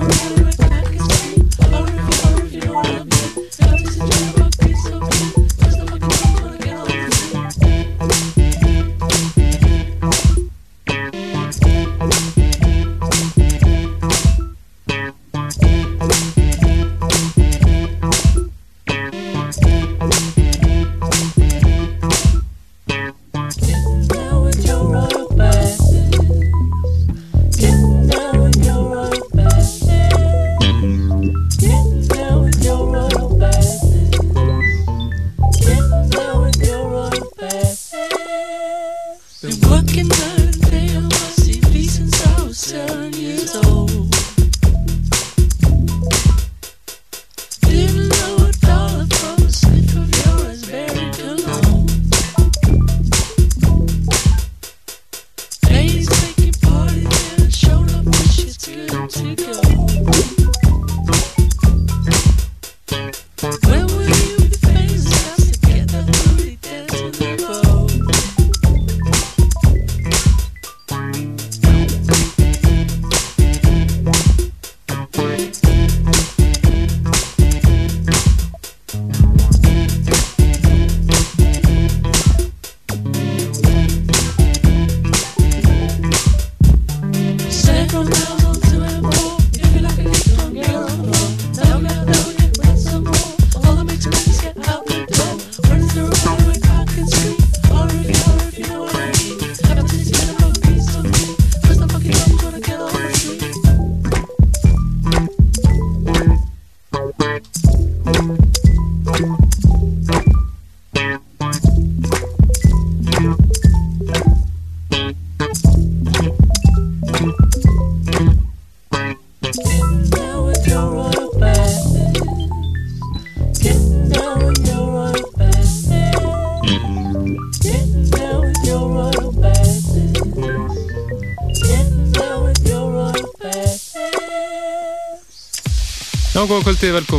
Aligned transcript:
og 0.00 0.43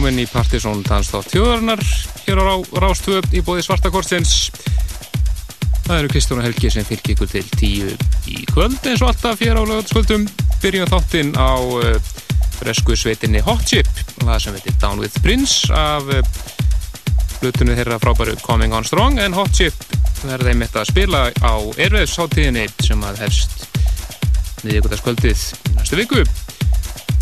velkomin 0.06 0.22
í 0.22 0.30
Partisón 0.30 0.84
Danstátt 0.86 1.32
þjóðarinnar 1.34 1.80
hér 2.28 2.38
á 2.38 2.62
Rástvöp 2.78 3.26
í 3.34 3.40
bóði 3.42 3.64
Svartakorstins 3.66 4.52
Það 5.88 5.96
eru 5.96 6.12
Kristján 6.12 6.42
og 6.44 6.46
Helgi 6.46 6.70
sem 6.70 6.86
fylgir 6.86 7.16
ykkur 7.16 7.32
til 7.32 7.42
tíu 7.58 7.88
í 8.30 8.44
kvöld 8.52 8.86
eins 8.86 9.02
og 9.02 9.10
alltaf 9.10 9.42
hér 9.42 9.58
á 9.58 9.66
lögataskvöldum 9.66 10.28
byrjum 10.62 10.92
þáttinn 10.94 11.34
á 11.34 11.58
uh, 11.58 11.98
fresku 12.60 12.94
sveitinni 12.94 13.42
Hot 13.48 13.66
Chip 13.66 13.90
það 14.20 14.46
sem 14.46 14.58
veitir 14.60 14.78
Down 14.84 15.02
with 15.02 15.18
Prince 15.26 15.74
af 15.74 16.06
uh, 16.06 16.22
hlutunni 17.42 17.74
þeirra 17.74 17.98
frábæru 17.98 18.38
Coming 18.46 18.78
on 18.78 18.86
Strong. 18.86 19.18
En 19.18 19.34
Hot 19.34 19.58
Chip 19.58 19.74
verður 20.22 20.52
þeim 20.52 20.66
eitt 20.68 20.82
að 20.84 20.92
spila 20.92 21.28
á 21.34 21.54
erfiðsháttíðinni 21.82 22.68
sem 22.78 23.10
að 23.10 23.24
hefst 23.26 23.72
niðurkvöldaskvöldið 24.68 25.48
næstu 25.80 26.04
viku. 26.04 26.28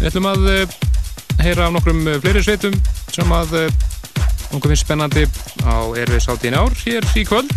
Við 0.01 0.09
ætlum 0.09 0.33
að 0.35 0.49
uh, 0.51 0.81
heyra 1.43 1.65
af 1.67 1.73
nokkrum 1.75 2.05
eh, 2.07 2.19
fleiri 2.23 2.41
sveitum 2.43 2.75
sem 3.11 3.31
að 3.35 3.57
okkur 3.59 4.55
eh, 4.55 4.69
finnst 4.71 4.85
spennandi 4.85 5.25
á 5.67 5.75
erfis 5.99 6.29
átíðin 6.31 6.55
ár 6.55 6.75
hér 6.85 7.07
í 7.19 7.23
kvöld 7.27 7.51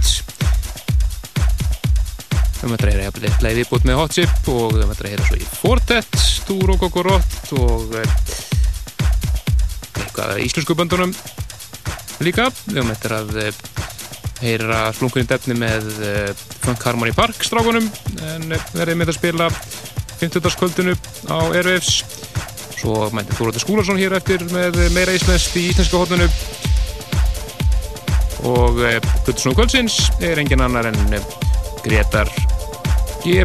við 2.57 2.73
möttum 2.73 2.89
að 2.89 2.91
heyra 2.91 3.05
eitthvað 3.07 3.61
í 3.63 3.67
bút 3.71 3.87
með 3.87 4.01
Hot 4.01 4.17
Chip 4.17 4.51
og 4.51 4.75
við 4.75 4.89
möttum 4.89 5.07
að 5.07 5.13
heyra 5.13 5.29
svo 5.29 5.39
í 5.39 5.47
Fortet 5.61 6.19
Stúr 6.19 6.75
og 6.75 6.83
Gokorott 6.83 7.53
og 7.61 7.95
eh, 8.01 8.19
eitthvað 10.03 10.43
íslensku 10.43 10.79
böndunum 10.79 11.15
líka 12.27 12.49
við 12.67 12.83
möttum 12.89 13.17
að 13.21 13.39
heyra 14.43 14.81
slunkunni 14.99 15.31
defni 15.31 15.55
með 15.57 15.87
Funk 16.65 16.83
Harmony 16.85 17.15
Park 17.17 17.39
strákunum 17.47 17.87
en 18.35 18.51
verðið 18.75 18.99
með 18.99 19.15
að 19.15 19.21
spila 19.21 19.49
50. 20.19 20.57
kvöldinu 20.59 20.97
á 21.31 21.39
Airwaves 21.55 22.03
Svo 22.77 23.09
mætti 23.17 23.37
Þóróttur 23.37 23.65
Skúlarsson 23.65 24.01
hér 24.01 24.19
eftir 24.19 24.45
með 24.53 24.79
meira 24.95 25.15
íslenskt 25.17 25.57
í 25.57 25.69
íslenska 25.71 26.01
hóttunum 26.03 26.33
og 28.47 28.79
Guttursson 29.25 29.53
eh, 29.53 29.57
Kvöldsins 29.57 29.97
er 30.23 30.39
engin 30.39 30.63
annar 30.63 30.87
en 30.91 31.15
eh, 31.17 31.25
Gretar 31.85 32.31
G. 33.25 33.43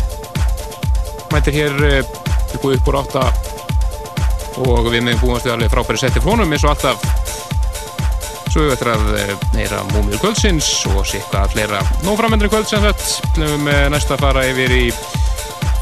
Mættir 1.31 1.56
hér 1.56 1.80
upp 2.02 2.66
og 2.66 2.74
upp 2.75 2.91
úr 2.91 3.00
átta. 3.00 3.24
Og 4.62 4.91
við 4.91 5.06
meðum 5.06 5.22
búast 5.24 5.47
við 5.47 5.56
alveg 5.56 5.72
frábæri 5.72 6.02
setti 6.02 6.22
fónum 6.22 6.52
eins 6.52 6.66
og 6.68 6.74
alltaf. 6.75 7.06
Svo 8.52 8.66
við 8.66 8.75
ættum 8.75 8.91
að 8.94 9.14
eh, 9.22 9.34
heyra 9.56 9.81
Múmiður 9.94 10.25
Kvöldsins 10.25 10.70
og 10.91 11.06
sikka 11.08 11.47
fleira. 11.53 11.81
Nóframendri 12.06 12.52
kvöld 12.52 12.70
sem 12.70 12.84
þetta 12.84 13.52
með 13.64 13.84
næsta 13.96 14.18
að 14.18 14.25
fara 14.28 14.46
yfir 14.52 14.75
í 14.75 14.86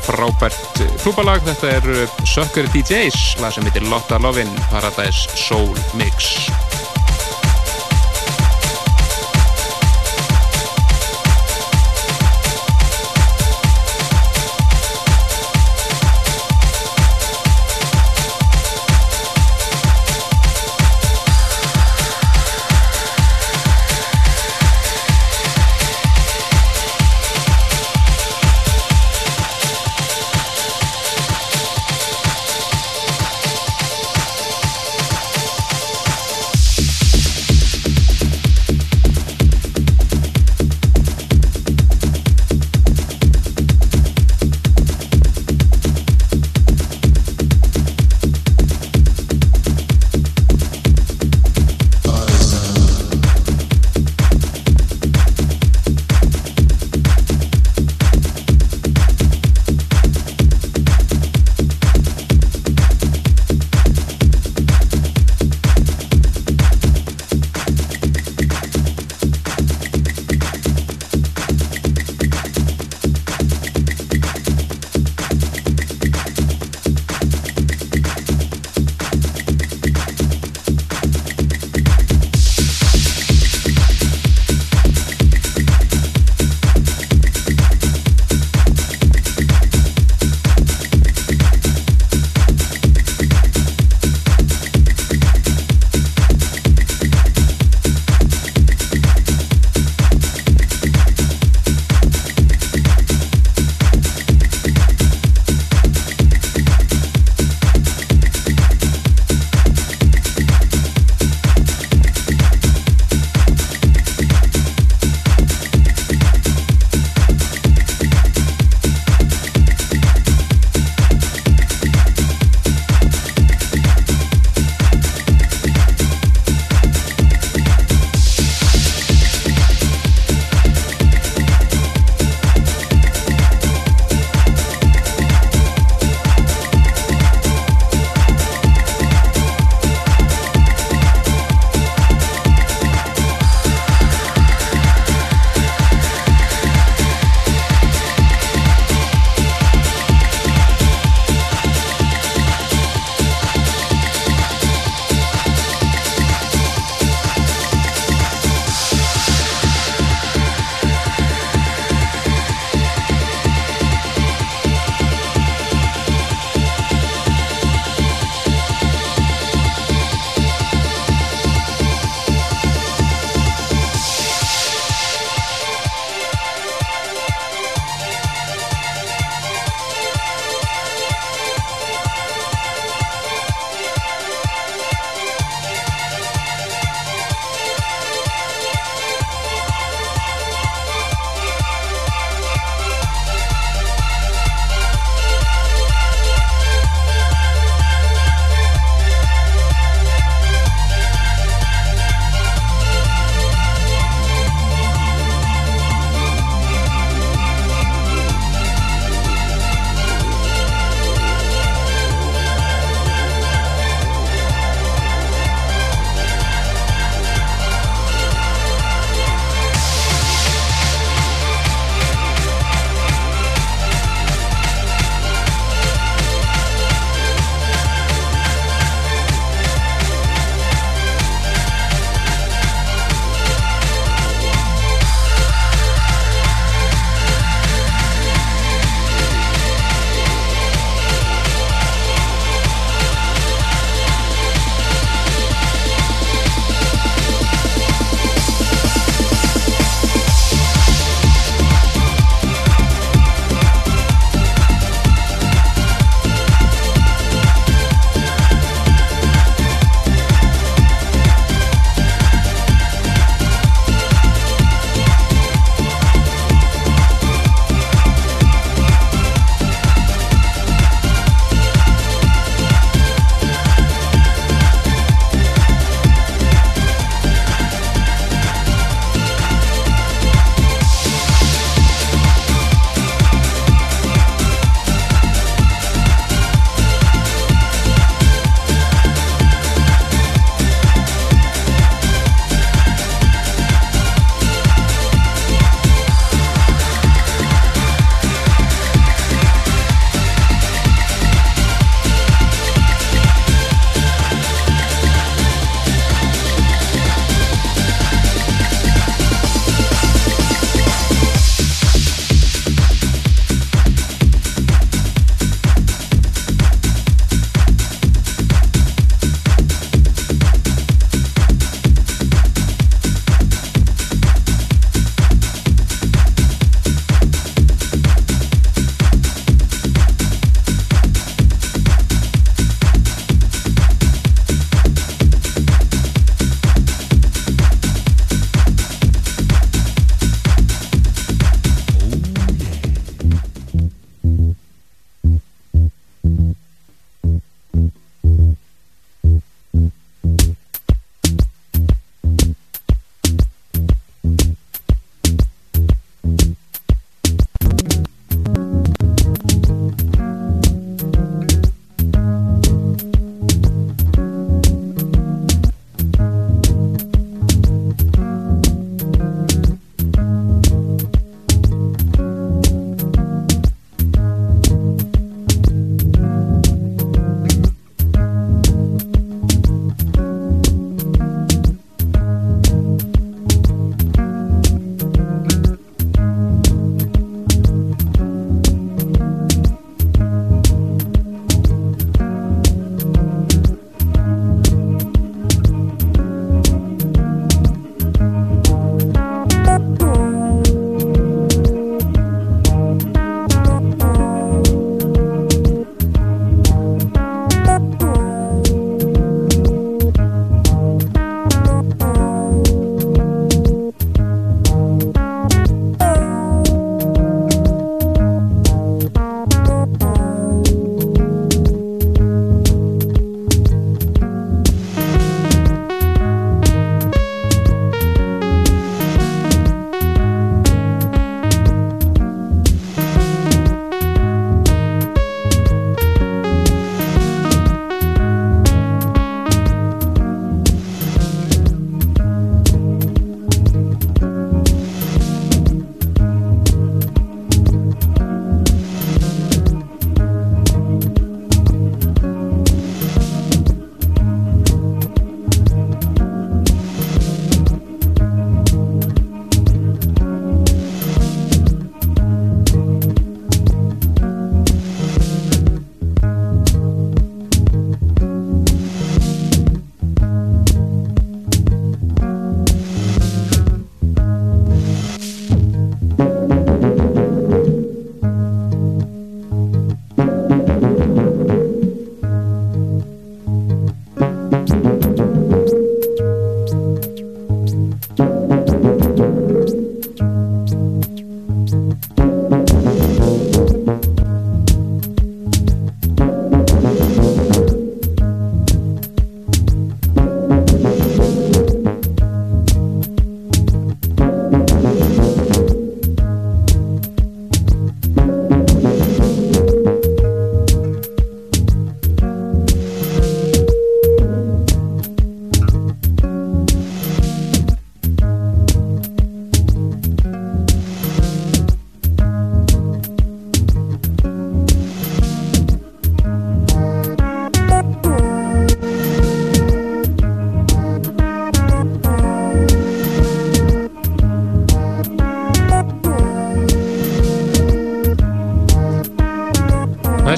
frábært 0.10 0.82
klúbalag 1.04 1.44
þetta 1.46 1.76
er 1.78 2.10
Sucker 2.26 2.70
DJs 2.74 3.38
lag 3.44 3.54
sem 3.54 3.68
heitir 3.70 3.86
Lotta 3.92 4.18
Lovin 4.22 4.50
Paradise 4.72 5.30
Soul 5.38 5.78
Mix 6.00 6.34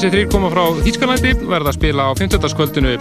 Þessi 0.01 0.15
þrýr 0.15 0.29
koma 0.33 0.47
frá 0.49 0.63
Þýskanlæti 0.81 1.31
verða 1.45 1.69
að 1.69 1.75
spila 1.75 2.05
á 2.09 2.17
15. 2.17 2.53
kvöldinu 2.57 2.93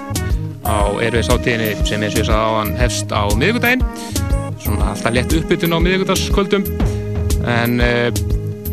á 0.69 1.00
Erfiðs 1.00 1.30
átíðinni 1.33 1.69
sem 1.88 2.02
eins 2.04 2.12
og 2.12 2.19
ég 2.21 2.26
sagði 2.28 2.40
á 2.45 2.52
hann 2.59 2.73
hefst 2.76 3.14
á 3.16 3.25
miðugudaginn 3.40 3.85
svona 4.61 4.90
alltaf 4.90 5.14
lett 5.16 5.33
uppbytun 5.38 5.73
á 5.73 5.78
miðugudagskvöldum 5.80 6.66
en 7.54 7.80
uh, 7.80 8.11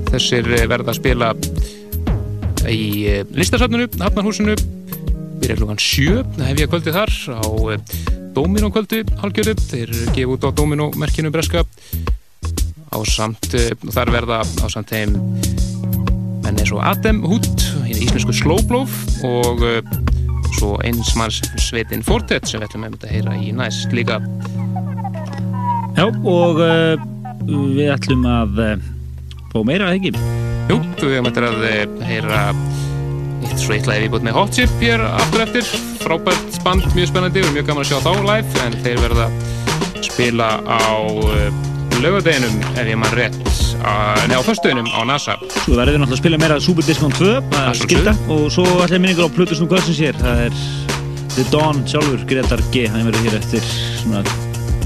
þessir 0.10 0.50
verða 0.68 0.92
að 0.92 0.98
spila 1.00 1.30
í 2.68 2.84
uh, 3.14 3.22
listasöfnunu, 3.32 3.88
Hafnarhúsinu 3.96 4.58
byrja 5.40 5.62
klukkan 5.62 5.80
7 5.80 6.26
hef 6.50 6.60
ég 6.60 6.74
kvöldið 6.74 7.00
þar 7.00 7.16
á 7.32 7.48
uh, 7.48 7.80
Dominó 8.36 8.74
kvöldi 8.76 9.06
halgjöru, 9.24 9.56
þeir 9.72 9.96
gefa 10.12 10.36
út 10.36 10.50
á 10.52 10.52
Dominó 10.52 10.90
merkinu 11.00 11.32
Breska. 11.32 11.64
Á 12.92 13.00
samt, 13.08 13.56
þar 13.88 14.12
verða 14.20 14.44
á 14.44 14.68
samt 14.68 14.92
þeim 14.92 15.16
menn 16.48 16.62
eins 16.62 16.72
og 16.72 16.80
Adem 16.88 17.18
Hút, 17.28 17.64
íslensku 18.18 18.34
Slowblow 18.42 18.86
og 19.28 19.64
svo 20.58 20.78
einsmanns 20.86 21.42
sveitin 21.62 22.04
Fortet 22.06 22.48
sem 22.50 22.62
við 22.62 22.72
ætlum 22.72 22.88
að 22.88 23.10
heyra 23.12 23.36
í 23.38 23.52
næst 23.56 23.94
líka. 23.94 24.20
Já 25.98 26.08
og 26.08 26.62
uh, 26.62 26.98
við 27.48 27.92
ætlum 27.94 28.26
að 28.30 28.62
uh, 28.64 28.90
fá 29.54 29.60
meira, 29.66 29.92
ekki? 29.94 30.14
Jú, 30.72 30.80
við 31.02 31.20
ætlum 31.22 31.54
að 31.54 32.06
heyra 32.08 32.42
eitt 33.48 33.62
svo 33.62 33.76
eitt 33.76 33.90
live 33.90 34.08
í 34.08 34.12
búin 34.12 34.26
með 34.28 34.38
Hot 34.38 34.56
Chip 34.58 34.74
hér 34.82 35.04
aftur 35.08 35.46
eftir. 35.46 35.70
Frábært 36.02 36.62
band, 36.66 36.86
mjög 36.98 37.12
spennandi 37.12 37.46
og 37.46 37.54
mjög 37.56 37.70
gaman 37.70 37.86
að 37.86 37.92
sjá 37.92 38.00
þá 38.06 38.12
live 38.28 38.66
en 38.66 38.80
þeir 38.86 39.04
verða 39.06 39.30
að 39.30 40.02
spila 40.10 40.50
á 40.66 40.90
uh, 41.02 41.68
lögadeginum 42.02 42.62
ef 42.76 42.84
ég 42.86 43.00
mann 43.00 43.18
rétt 43.18 43.47
neða 44.28 44.42
á 44.42 44.48
förstöðunum 44.48 44.90
á 44.92 45.00
NASA. 45.08 45.38
Svo 45.64 45.78
verður 45.78 45.98
við 45.98 46.02
náttúrulega 46.04 46.18
að 46.18 46.22
spila 46.24 46.42
meira 46.42 46.60
Super 46.64 46.88
Discount 46.88 47.20
2 47.20 47.32
að 47.62 47.80
skilta. 47.84 48.16
Og 48.34 48.48
svo 48.54 48.66
ætlum 48.84 49.06
minningur 49.06 49.30
á 49.30 49.36
Plutusnum 49.36 49.70
Kvöldsins 49.72 50.02
hér. 50.02 50.20
Það 50.22 50.44
er 50.48 50.60
The 51.38 51.48
Dawn 51.54 51.84
sjálfur 51.90 52.26
Gretar 52.30 52.64
G, 52.74 52.88
hann 52.90 53.08
verður 53.10 53.28
hér 53.28 53.40
eftir 53.40 53.72
svona 54.02 54.24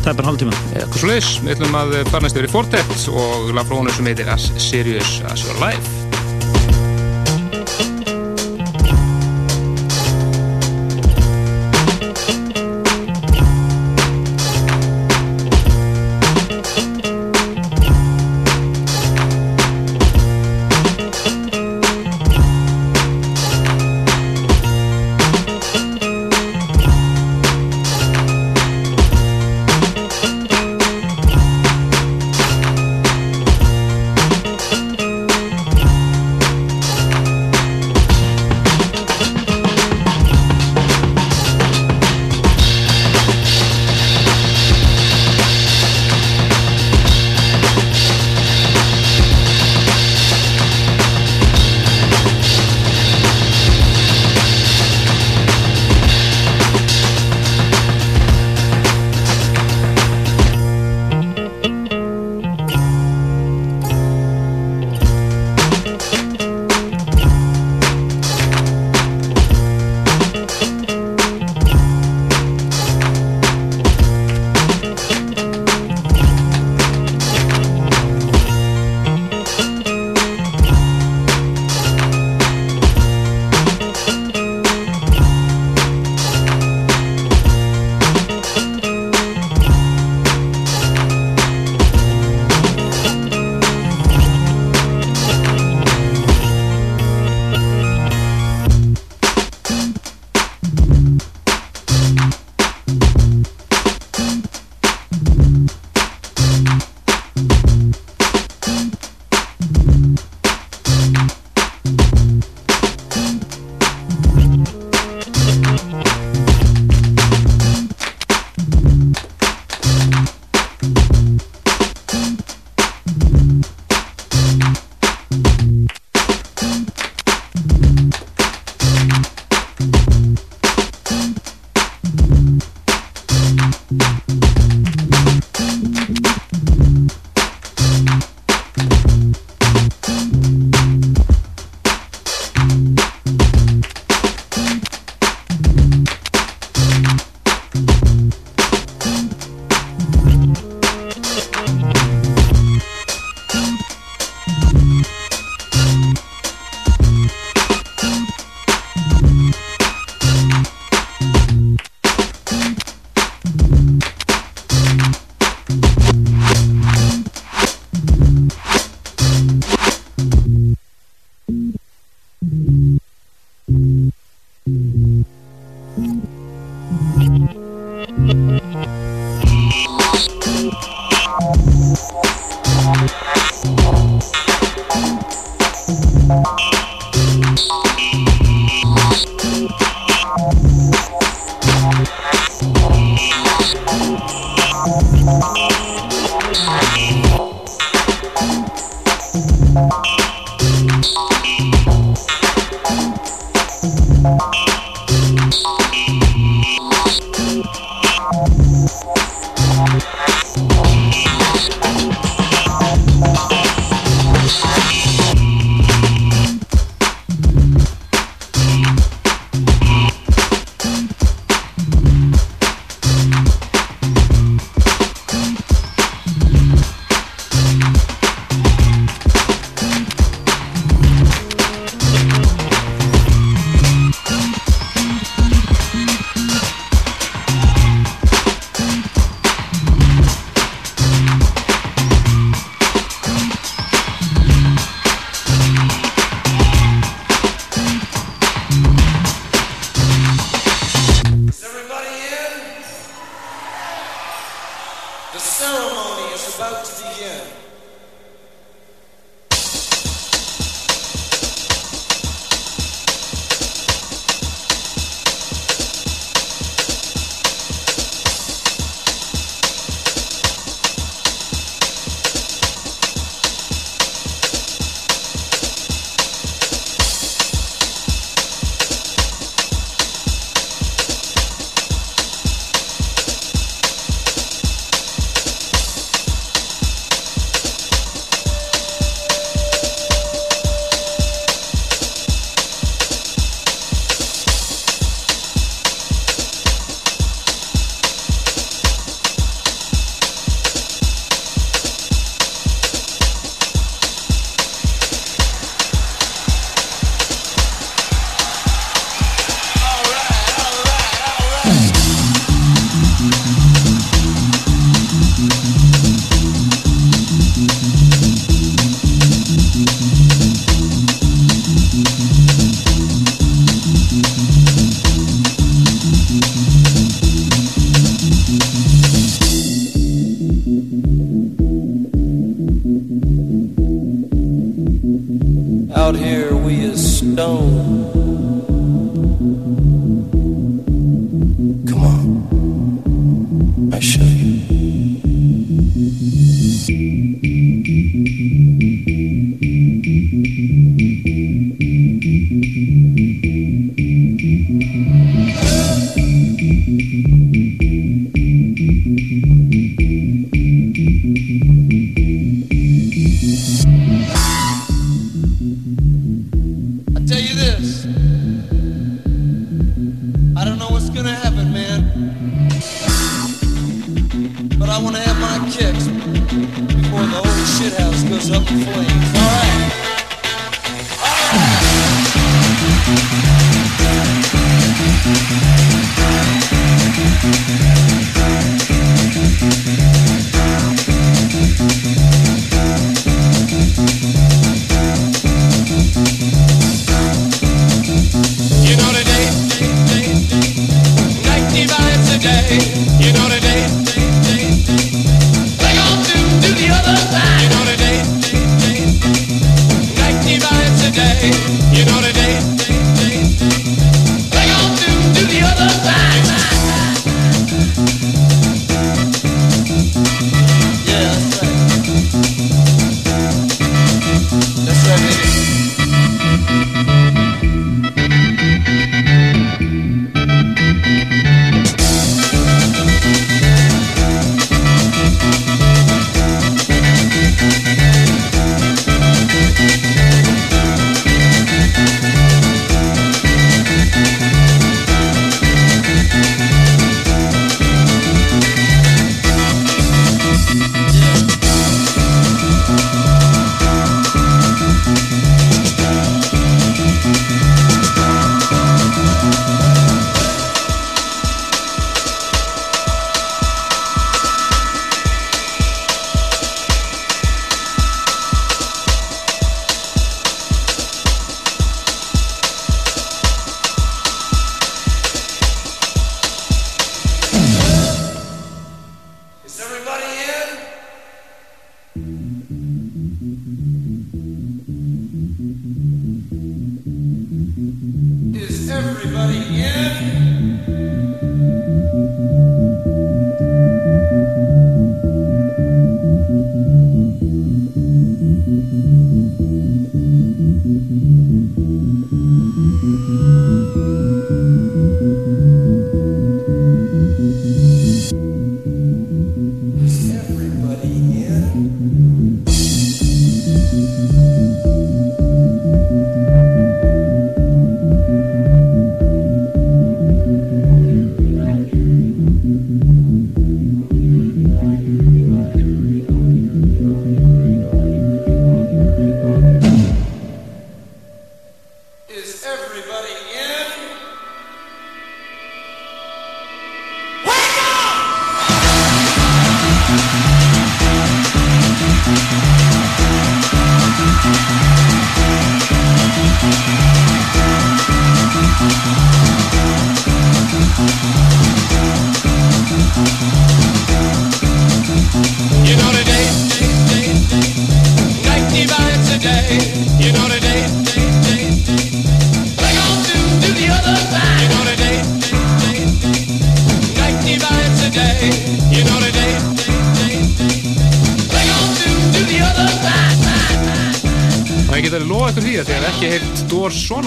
tæpar 0.01 0.27
hálftíma. 0.27 0.55
Eitthvað 0.74 1.00
svo 1.00 1.12
leiðis, 1.13 1.34
við 1.46 1.55
ætlum 1.55 1.81
að 1.81 1.98
fara 2.12 2.25
næstu 2.25 2.41
verið 2.41 2.55
Fortet 2.58 3.10
og 3.13 3.51
laga 3.53 3.67
frá 3.70 3.79
honu 3.79 3.96
sem 3.96 4.12
heitir 4.12 4.31
As 4.34 4.51
Serious 4.60 5.20
As 5.31 5.46
Your 5.48 5.62
Life 5.63 6.00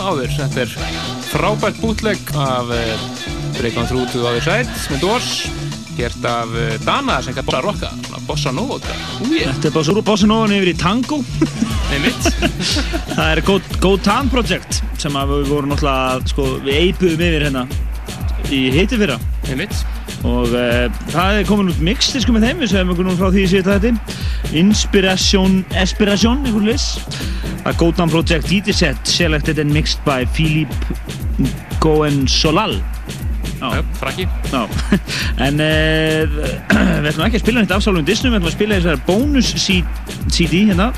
áður. 0.04 0.32
Þetta 0.36 0.64
er 0.64 0.72
frábært 1.30 1.80
bútlegg 1.82 2.32
af 2.36 2.72
Breakout 3.58 3.88
Through 3.88 4.10
to 4.12 4.20
the 4.20 4.26
Other 4.28 4.44
Side 4.44 4.68
með 4.92 5.04
Dórs 5.04 5.30
gert 5.94 6.26
af 6.26 6.50
Dana 6.82 7.20
sem 7.22 7.34
kann 7.36 7.46
bossa 7.46 7.60
rocka, 7.62 7.90
bossa 8.26 8.52
nova 8.54 8.80
Þetta 8.82 9.68
er 9.68 9.74
bara 9.74 10.02
bossa 10.02 10.28
nova 10.28 10.48
yfir 10.50 10.72
í 10.72 10.76
tango. 10.78 11.20
Það 13.14 13.26
er 13.28 13.42
Go 13.80 13.94
Tan 14.02 14.30
Project 14.32 14.82
sem 15.00 15.14
við 15.14 15.50
vorum 15.52 15.70
náttúrulega 15.72 16.32
sko, 16.32 16.48
við 16.64 16.80
eipuðum 16.80 17.26
yfir 17.28 17.46
hérna 17.46 17.66
í 18.52 18.64
heiti 18.74 18.98
fyrra. 19.00 19.18
Og 20.24 20.54
uh, 20.56 20.86
það 21.12 21.38
er 21.38 21.48
komin 21.48 21.70
út 21.72 21.80
mixdisku 21.84 22.34
með 22.34 22.48
þeim 22.48 22.62
við 22.64 22.72
segjum 22.72 22.94
okkur 22.94 23.08
nú 23.08 23.16
frá 23.18 23.28
því 23.34 23.44
að 23.60 23.70
þetta 23.70 23.94
Inspiration 24.54 25.60
Inspiration 25.74 26.44
einhvern 26.44 26.68
leys 26.68 26.86
það 27.64 27.70
er 27.72 27.78
Go 27.80 27.90
Tan 27.96 28.12
Project 28.12 28.50
DJ 28.50 28.76
set 28.76 29.08
selected 29.08 29.58
and 29.62 29.72
mixed 29.72 30.04
by 30.04 30.24
Philip 30.36 30.72
Goen 31.80 32.26
Solal 32.28 32.76
frakki 33.96 34.26
en 35.46 35.60
uh, 35.62 36.34
við 37.00 37.08
ætlum 37.08 37.26
ekki 37.26 37.38
að 37.38 37.44
spila 37.44 37.62
þetta 37.62 37.78
afsálum 37.78 38.02
í 38.02 38.08
Disney, 38.08 38.28
við 38.28 38.42
ætlum 38.42 38.50
að 38.50 38.56
spila 38.58 38.78
þessar 38.80 39.00
bónus 39.08 39.52
CD 39.64 40.66
hérna 40.68 40.90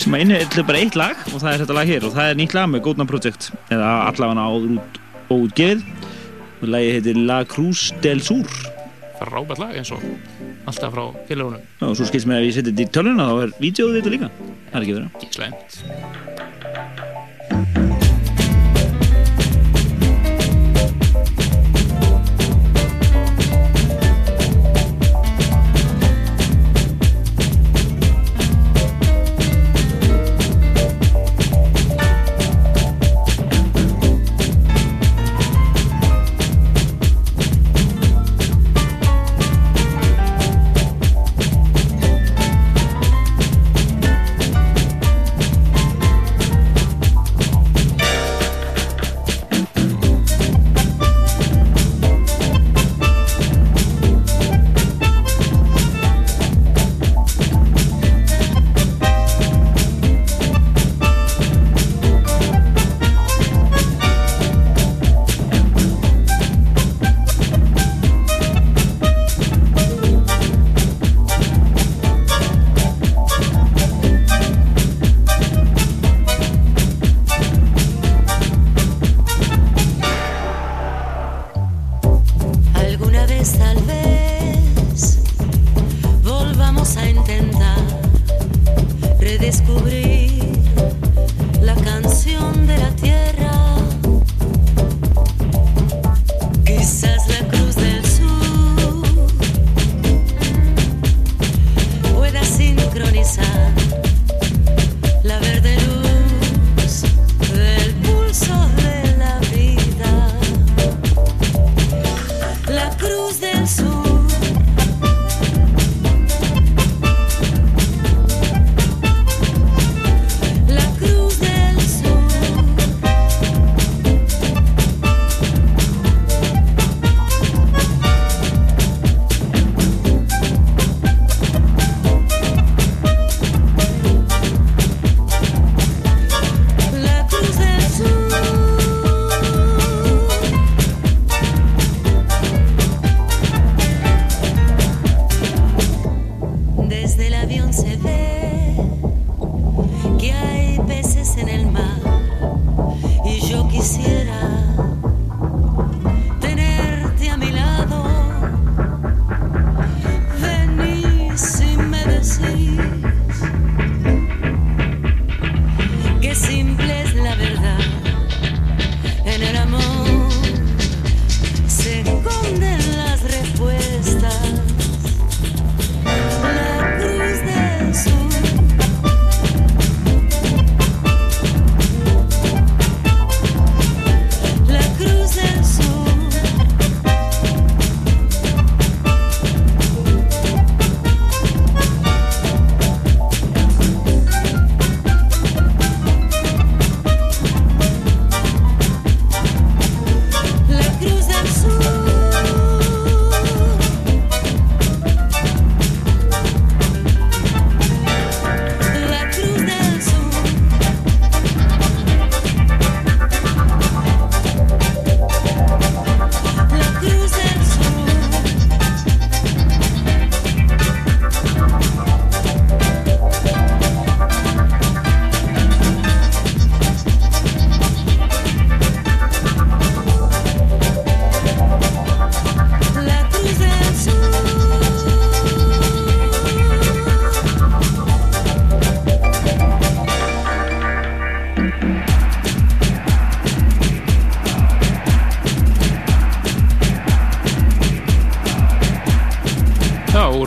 sem 0.00 0.16
að 0.16 0.24
innhefði 0.24 0.66
bara 0.66 0.82
eitt 0.82 0.98
lag 0.98 1.20
og 1.30 1.38
það 1.38 1.50
er 1.52 1.62
þetta 1.62 1.78
lag 1.78 1.92
hér 1.92 2.08
og 2.08 2.16
það 2.16 2.30
er 2.30 2.40
nýtt 2.40 2.56
lag 2.56 2.70
með 2.72 2.84
Góðnan 2.88 3.10
Project 3.10 3.50
eða 3.72 3.92
allavega 4.10 4.48
áður 4.50 4.74
út 4.74 5.00
og 5.24 5.46
útgefið 5.46 5.84
og 6.64 6.70
lagið 6.74 6.96
heitir 6.98 7.20
La 7.28 7.38
Cruz 7.48 7.86
del 8.04 8.22
Sur. 8.24 8.48
Frábært 9.20 9.62
lag 9.62 9.76
eins 9.78 9.92
og 9.94 10.02
alltaf 10.64 10.94
frá 10.94 11.04
félagunum 11.28 11.88
og 11.88 11.98
svo 11.98 12.08
skilst 12.08 12.30
mér 12.30 12.42
að 12.42 12.48
ég 12.48 12.56
setja 12.56 12.72
þetta 12.72 12.86
í 12.86 12.94
töluna 12.96 13.28
þá 13.30 13.34
er 13.44 13.54
vídeoðu 13.60 14.00
þetta 14.00 14.16
líka. 14.16 14.32
Það 14.70 14.80
er 14.80 14.88
ekki 14.88 14.98
verið 14.98 16.43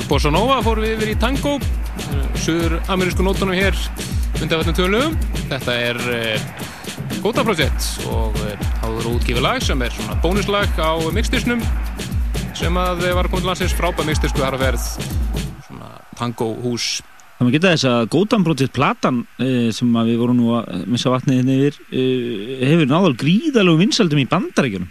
Bossa 0.07 0.31
Nova 0.31 0.61
fórum 0.63 0.85
við 0.85 0.93
yfir 0.95 1.09
í 1.11 1.15
tango 1.19 1.57
Suður 2.39 2.77
amerísku 2.93 3.25
nótunum 3.25 3.57
hér 3.57 3.75
undanvættum 4.37 4.75
tölum. 4.77 5.15
Þetta 5.49 5.73
er 5.81 5.99
uh, 6.13 6.45
Góta 7.23 7.43
Project 7.43 8.05
og 8.07 8.37
uh, 8.45 8.67
voru 8.85 9.17
útgifið 9.17 9.43
lag 9.43 9.59
sem 9.65 9.81
er 9.83 9.91
svona 9.91 10.15
bónuslag 10.23 10.79
á 10.79 10.95
mixtisnum 11.11 11.63
sem 12.57 12.79
að 12.79 13.03
var 13.17 13.27
komið 13.27 13.43
til 13.43 13.51
landsins 13.51 13.75
frábæð 13.77 14.07
mixtisku 14.09 14.41
þar 14.41 14.57
að 14.57 14.63
verð 14.63 14.87
svona 15.67 15.91
tango 16.17 16.53
hús 16.63 16.97
Það 17.37 17.45
maður 17.45 17.53
geta 17.53 17.71
þess 17.75 17.87
að 17.91 18.07
Góðanbrótið 18.15 18.69
platan 18.73 19.17
eh, 19.43 19.67
sem 19.75 19.97
við 20.07 20.15
vorum 20.17 20.39
nú 20.39 20.55
að 20.57 20.87
missa 20.89 21.11
vatnið 21.13 21.35
hérna 21.37 21.57
yfir 21.59 21.75
eh, 21.91 22.63
hefur 22.71 22.89
náðal 22.89 23.11
gríðalögum 23.21 23.83
vinsaldum 23.83 24.23
í 24.23 24.29
bandarækjunum 24.31 24.87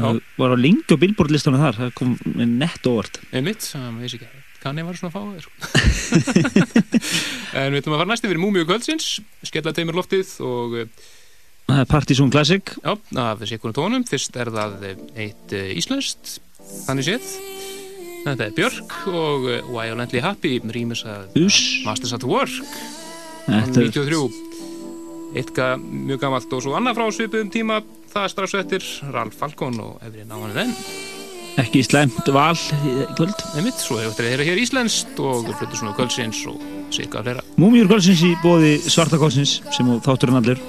og 0.00 0.22
var 0.38 0.54
á 0.54 0.56
lengi 0.56 0.88
á 0.88 0.96
billboardlistunum 0.96 1.60
þar 1.60 1.80
það 1.80 1.94
kom 1.98 2.14
nett 2.62 2.88
óvart 2.88 3.20
Einmitt, 3.32 3.66
það 3.66 3.98
veist 4.00 4.18
ekki 4.18 4.30
kann 4.62 4.78
ég 4.78 4.86
var 4.86 4.98
svona 4.98 5.10
að 5.10 5.16
fá 5.16 5.22
það 5.26 5.40
sko. 5.44 5.52
en 7.58 7.74
við 7.74 7.80
ætlum 7.82 7.96
að 7.96 8.00
fara 8.00 8.10
næst 8.12 8.28
yfir 8.28 8.40
Múmiu 8.40 8.68
kvöldsins, 8.68 9.08
skella 9.42 9.74
teimur 9.74 9.98
loftið 9.98 10.36
og 10.46 10.78
eh, 10.84 11.10
Það 11.62 11.78
er 11.78 11.88
Partizón 11.88 12.30
Classic. 12.34 12.72
Já, 12.82 12.96
af 13.22 13.42
ykkur 13.46 13.72
tónum. 13.72 14.02
Fyrst 14.04 14.34
er 14.36 14.50
það 14.52 14.82
eitt 15.14 15.52
íslenskt 15.78 16.40
þannig 16.88 17.06
séð. 17.06 17.28
Þetta 18.26 18.48
er 18.48 18.56
Björk 18.56 18.96
og 19.08 19.46
Violently 19.70 20.22
Happy 20.22 20.56
rýmis 20.74 21.04
að 21.06 21.38
Masters 21.86 22.16
at 22.18 22.26
Work. 22.26 22.58
93 23.46 24.18
eitthvað 25.32 25.80
mjög 25.82 26.20
gammalt 26.22 26.52
og 26.52 26.62
svo 26.62 26.74
annað 26.76 26.98
frá 26.98 27.06
svipum 27.14 27.48
tíma 27.50 27.80
það 28.12 28.26
er 28.26 28.32
strax 28.34 28.54
eftir 28.60 28.86
Ralf 29.14 29.40
Falkon 29.40 29.80
og 29.82 30.04
Efri 30.04 30.26
Náðan 30.28 30.56
þenn 30.58 30.76
ekki 31.60 31.82
slemt 31.84 32.28
val 32.32 32.56
í 32.56 32.92
kvöld. 33.16 33.42
Nefnitt, 33.56 33.80
svo 33.82 33.98
hefur 34.00 34.16
þetta 34.16 34.46
hér 34.48 34.60
íslenskt 34.62 35.18
og 35.20 35.50
flutur 35.50 35.76
svona 35.78 35.96
kvöldsins 35.98 36.44
og 36.48 36.62
sika 36.94 37.24
flera 37.24 37.44
Múmiur 37.60 37.90
kvöldsins 37.90 38.24
í 38.24 38.32
bóði 38.44 38.78
Svartakálsins 38.86 39.58
sem 39.76 39.90
þáttur 40.04 40.32
hann 40.32 40.40
allir 40.42 40.62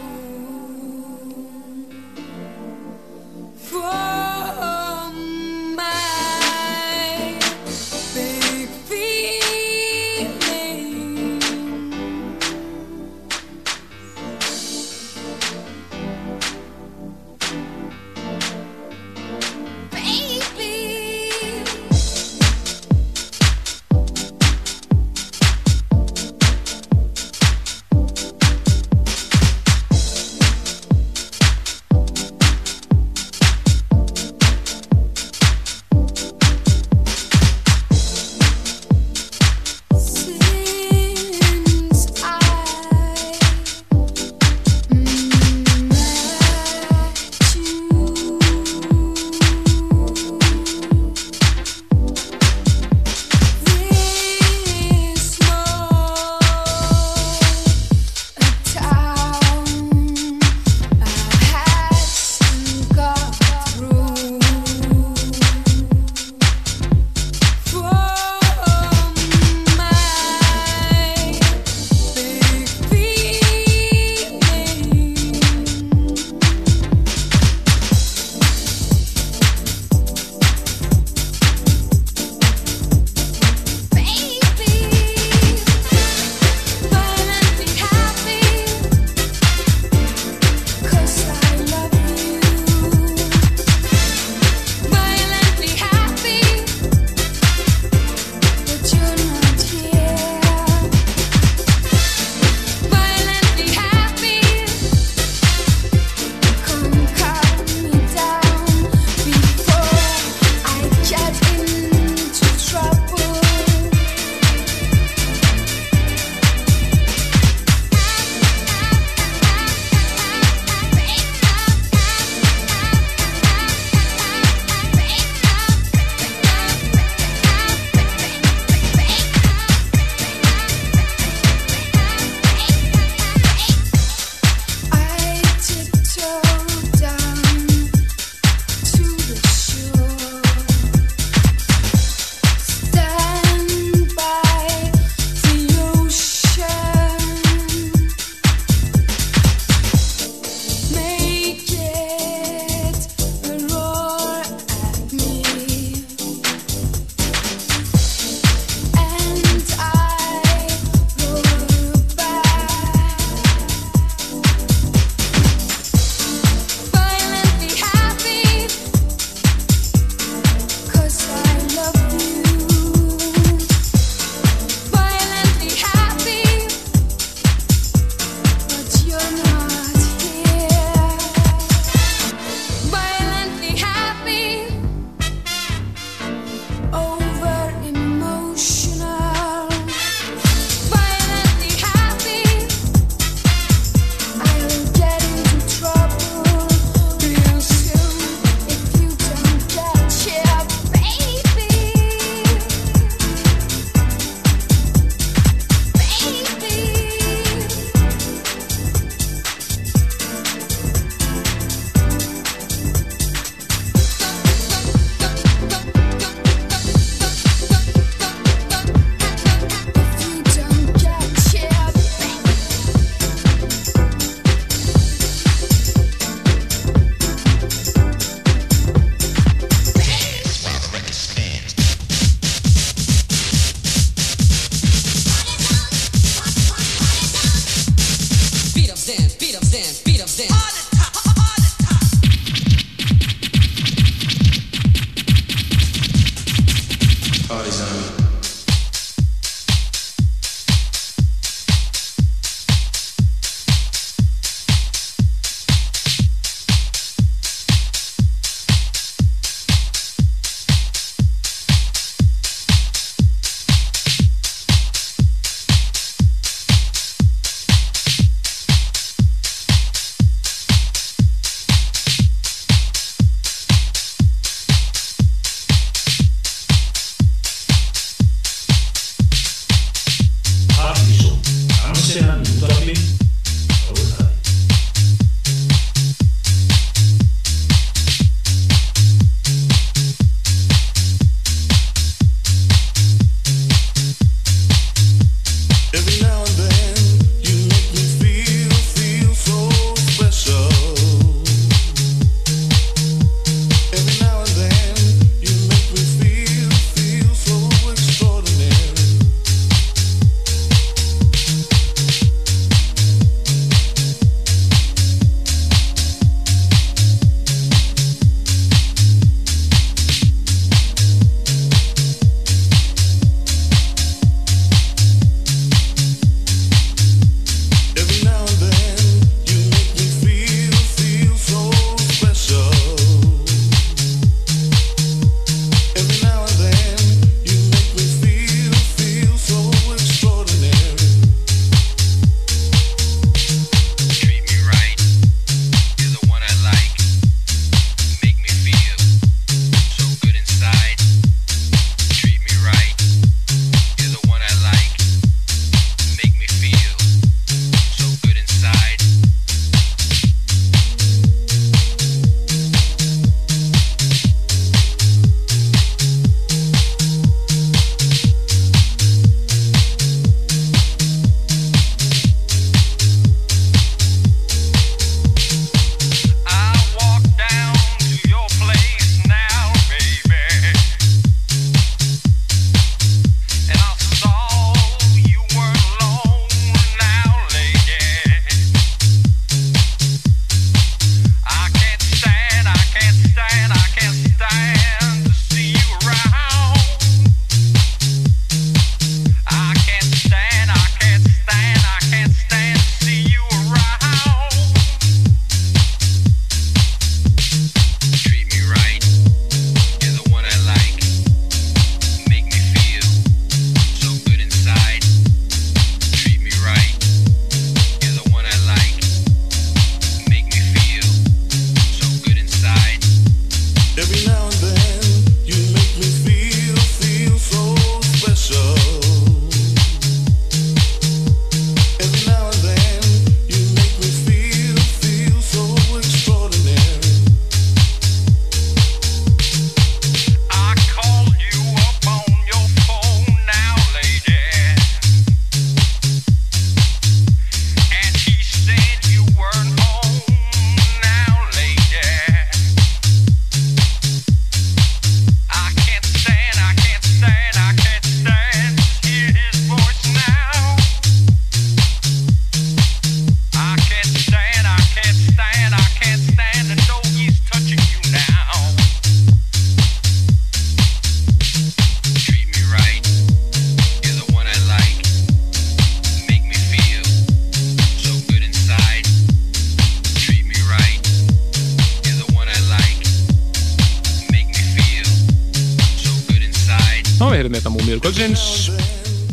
Ná, 487.23 487.29
við 487.31 487.37
heyrðum 487.39 487.53
þetta 487.55 487.71
Múmiur 487.71 487.99
Kvöldsins. 488.03 488.41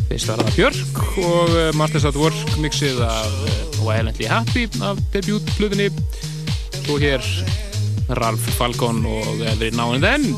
Fyrst 0.07 0.29
var 0.29 0.39
það 0.39 0.51
Björk 0.55 0.99
og 1.19 1.49
uh, 1.51 1.63
Masters 1.75 2.05
at 2.07 2.15
Work 2.15 2.53
mixið 2.63 3.01
af 3.03 3.33
uh, 3.43 3.55
Violently 3.81 4.29
Happy 4.31 4.61
af 4.87 5.01
debutflutinni 5.11 5.89
Svo 6.85 6.95
hér 7.01 7.19
Ralf 8.15 8.45
Falcon 8.55 9.01
og 9.03 9.43
Every 9.43 9.73
Now 9.75 9.91
and 9.91 10.07
Then. 10.07 10.37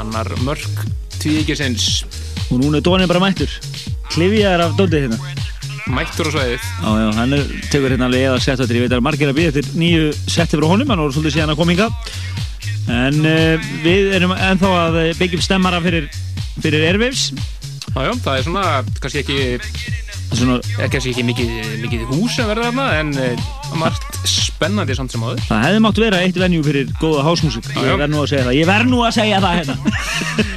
Annar 0.00 0.30
mörg 0.46 0.64
tvíkisins 1.18 2.06
Og 2.48 2.62
núna 2.62 2.80
er 2.80 2.86
Dóni 2.86 3.10
bara 3.10 3.20
mættur. 3.26 3.52
Klifjaðar 4.14 4.70
af 4.70 4.80
Dóndið 4.80 5.04
hérna. 5.04 5.20
Mættur 5.92 6.32
á 6.32 6.38
sveiðið 6.38 6.64
Já, 6.64 6.88
já, 6.96 7.06
hann 7.20 7.36
er, 7.36 7.54
tekur 7.68 7.92
hérna 7.92 8.08
alveg 8.08 8.24
eða 8.30 8.40
sett 8.46 8.64
Ég 8.64 8.86
veit 8.86 8.96
að 8.96 9.04
margir 9.04 9.28
að 9.28 9.36
býða 9.36 9.52
eftir 9.52 9.68
nýju 9.76 10.16
setti 10.24 10.56
frá 10.56 10.70
honum 10.72 10.88
hann 10.88 11.04
voru 11.04 11.18
svolítið 11.18 11.36
síðan 11.42 11.52
að 11.52 11.60
kominga 11.60 11.92
En 12.88 13.20
uh, 13.20 13.70
við 13.84 14.16
erum 14.16 14.32
ennþá 14.32 14.74
að 14.86 15.00
byggjum 15.20 15.44
stemmara 15.44 15.84
fyrir, 15.84 16.08
fyrir 16.64 16.86
Airwaves. 16.88 17.30
Já, 17.90 18.00
já, 18.06 18.12
það 18.22 18.36
er 18.36 18.44
svona, 18.46 18.64
kannski 19.02 19.22
ekki 19.24 19.38
svona, 20.36 20.58
kannski 20.92 21.10
ekki 21.10 21.24
mikið, 21.26 21.54
mikið 21.82 22.04
hús 22.12 22.36
sem 22.38 22.46
verður 22.46 22.68
þarna 22.68 22.86
en 23.00 23.10
uh, 23.18 23.48
margt 23.80 24.20
spennandi 24.30 24.94
samt 24.98 25.14
sem 25.14 25.24
áður. 25.24 25.42
Það 25.48 25.64
hefði 25.66 25.82
mátt 25.86 26.00
vera 26.04 26.22
eitt 26.22 26.38
venjú 26.38 26.62
fyrir 26.66 26.92
góða 27.00 27.26
hásmúsík. 27.26 27.66
Ég 27.74 27.98
verð 27.98 28.14
nú 28.14 28.22
að 28.22 28.30
segja 28.32 28.46
það, 28.46 28.58
ég 28.60 28.70
verð 28.70 28.92
nú 28.92 29.02
að 29.06 29.16
segja 29.18 29.42
það 29.42 29.58
hérna. 29.58 29.76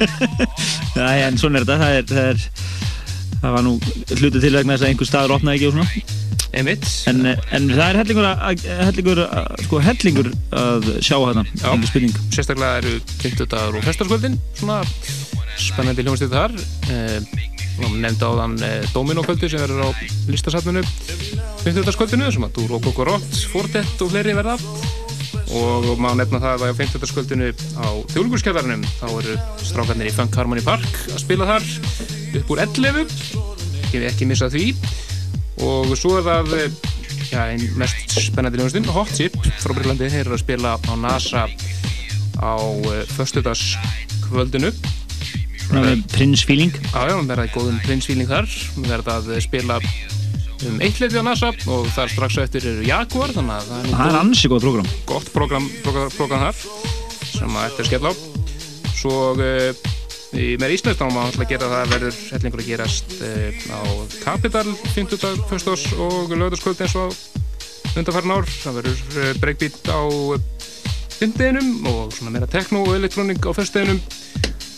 Já, 0.98 1.06
en 1.26 1.40
svona 1.42 1.58
er 1.58 1.66
þetta, 1.66 1.80
það 1.82 1.98
er, 1.98 2.08
það 2.12 2.30
er 2.30 2.82
það 3.44 3.56
var 3.58 3.64
nú 3.66 3.72
hlutu 4.20 4.40
til 4.40 4.52
vegna 4.54 4.76
þess 4.76 4.84
að 4.84 4.90
einhver 4.92 5.08
staður 5.08 5.34
opnaði 5.36 5.58
ekki 5.58 5.70
og 5.70 5.74
svona. 5.78 6.20
Einmitt. 6.54 6.86
En, 7.10 7.24
en 7.26 7.64
það 7.72 7.84
er 7.88 7.98
hellingur 7.98 8.28
að, 8.28 8.66
hellingur, 8.86 9.20
að, 9.26 9.48
sko, 9.66 9.80
hellingur 9.82 10.30
að 10.60 10.90
sjá 11.02 11.16
hérna. 11.18 11.44
Sérstaklega 12.30 12.76
eru 12.78 12.94
50 13.24 13.50
dagar 13.50 13.80
og 13.80 13.88
festarskvöldin, 13.88 14.38
svona 14.60 14.78
spennandi 15.60 16.04
hljómsið 16.04 16.34
þar. 16.34 16.54
Eh, 16.92 17.18
nefndi 17.98 18.26
á 18.26 18.30
þann 18.38 18.56
eh, 18.62 18.84
Dominokvöldi 18.94 19.50
sem 19.50 19.62
verður 19.62 19.88
á 19.88 19.90
listasatminu 20.30 20.84
50 21.64 21.86
dagskvöldinu, 21.86 22.28
sem 22.32 22.46
að 22.46 22.58
Dúr 22.58 22.76
og 22.78 22.84
Kokorott, 22.86 23.40
Fortet 23.50 24.04
og 24.04 24.12
fleiri 24.12 24.36
verða. 24.36 24.58
Og 25.54 25.86
maður 26.00 26.20
nefna 26.22 26.40
það 26.42 26.66
að 26.66 26.74
á 26.74 26.80
50 26.80 27.02
dagskvöldinu 27.02 27.50
á 27.78 27.88
þjóðlugurskjæðarnum 28.14 28.84
þá 28.98 29.06
eru 29.10 29.36
strákarnir 29.62 30.10
í 30.10 30.14
Funk 30.14 30.38
Harmony 30.38 30.64
Park 30.64 31.00
að 31.12 31.20
spila 31.22 31.48
þar 31.48 31.68
upp 32.40 32.50
úr 32.54 32.62
11 32.64 33.14
ég 33.94 34.02
hef 34.02 34.08
ekki 34.10 34.26
missað 34.26 34.56
því 34.56 34.64
og 35.62 35.92
svo 35.98 36.16
er 36.18 36.26
það 36.26 36.54
já, 37.30 37.44
einn 37.46 37.64
mest 37.78 38.16
spennandi 38.26 38.60
ljónstinn 38.60 38.88
Hot 38.94 39.12
Chip 39.14 39.36
frá 39.62 39.74
Brílandi, 39.76 40.10
þeir 40.10 40.24
eru 40.26 40.36
að 40.36 40.42
spila 40.42 40.74
á 40.78 40.92
NASA 40.98 41.46
á 42.42 42.54
uh, 42.58 43.00
förstudagskvöldinu 43.14 44.72
Prince 46.14 46.44
Feeling 46.46 46.74
Já, 46.74 47.08
já, 47.08 47.14
við 47.16 47.30
verðum 47.30 47.46
í 47.48 47.54
góðum 47.54 47.80
Prince 47.84 48.10
Feeling 48.10 48.30
þar. 48.30 48.50
Við 48.76 48.92
verðum 48.92 49.14
að 49.14 49.40
spila 49.44 49.78
um 50.64 50.78
eitt 50.84 51.00
leiti 51.02 51.20
á 51.20 51.24
NASA 51.26 51.50
og 51.70 51.88
þar 51.92 52.12
strax 52.12 52.38
eftir 52.44 52.68
eru 52.70 52.86
Jaguar 52.86 53.32
þannig 53.34 53.56
að 53.56 53.66
það 53.68 53.80
er, 53.80 53.90
það 53.94 54.12
er 54.12 54.18
ansi 54.20 54.50
góð 54.52 54.64
program. 54.64 54.92
gott 55.08 55.32
program, 55.34 55.66
program, 55.84 56.14
program 56.14 56.46
þar 56.46 56.62
sem 57.34 57.58
að 57.58 57.66
eftir 57.68 57.90
skella 57.90 58.12
á. 58.12 58.14
Svo 58.94 59.16
uh, 59.34 59.92
í 60.34 60.54
meira 60.60 60.74
íslenskt 60.74 61.02
þá 61.02 61.08
má 61.12 61.20
alltaf 61.24 61.50
gera 61.50 61.70
það 61.70 61.92
verður 61.94 62.20
hellingur 62.32 62.62
að 62.62 62.70
gerast 62.70 63.16
eh, 63.22 63.66
á 63.70 63.80
Capital 64.24 64.66
50. 64.94 65.44
fyrstós 65.50 65.84
og 65.94 66.32
lögðarskvöld 66.34 66.82
eins 66.84 66.96
og 66.98 67.14
undanfarn 67.94 68.34
ár. 68.34 68.48
Það 68.48 68.80
verður 68.80 69.20
eh, 69.22 69.32
breakbeat 69.42 69.92
á 69.92 70.02
fymdeginum 71.14 71.86
og 71.90 72.14
svona 72.16 72.34
meira 72.34 72.50
tekno 72.50 72.82
og 72.86 72.96
elektróning 72.96 73.38
á 73.38 73.50
fyrsteginum 73.54 74.00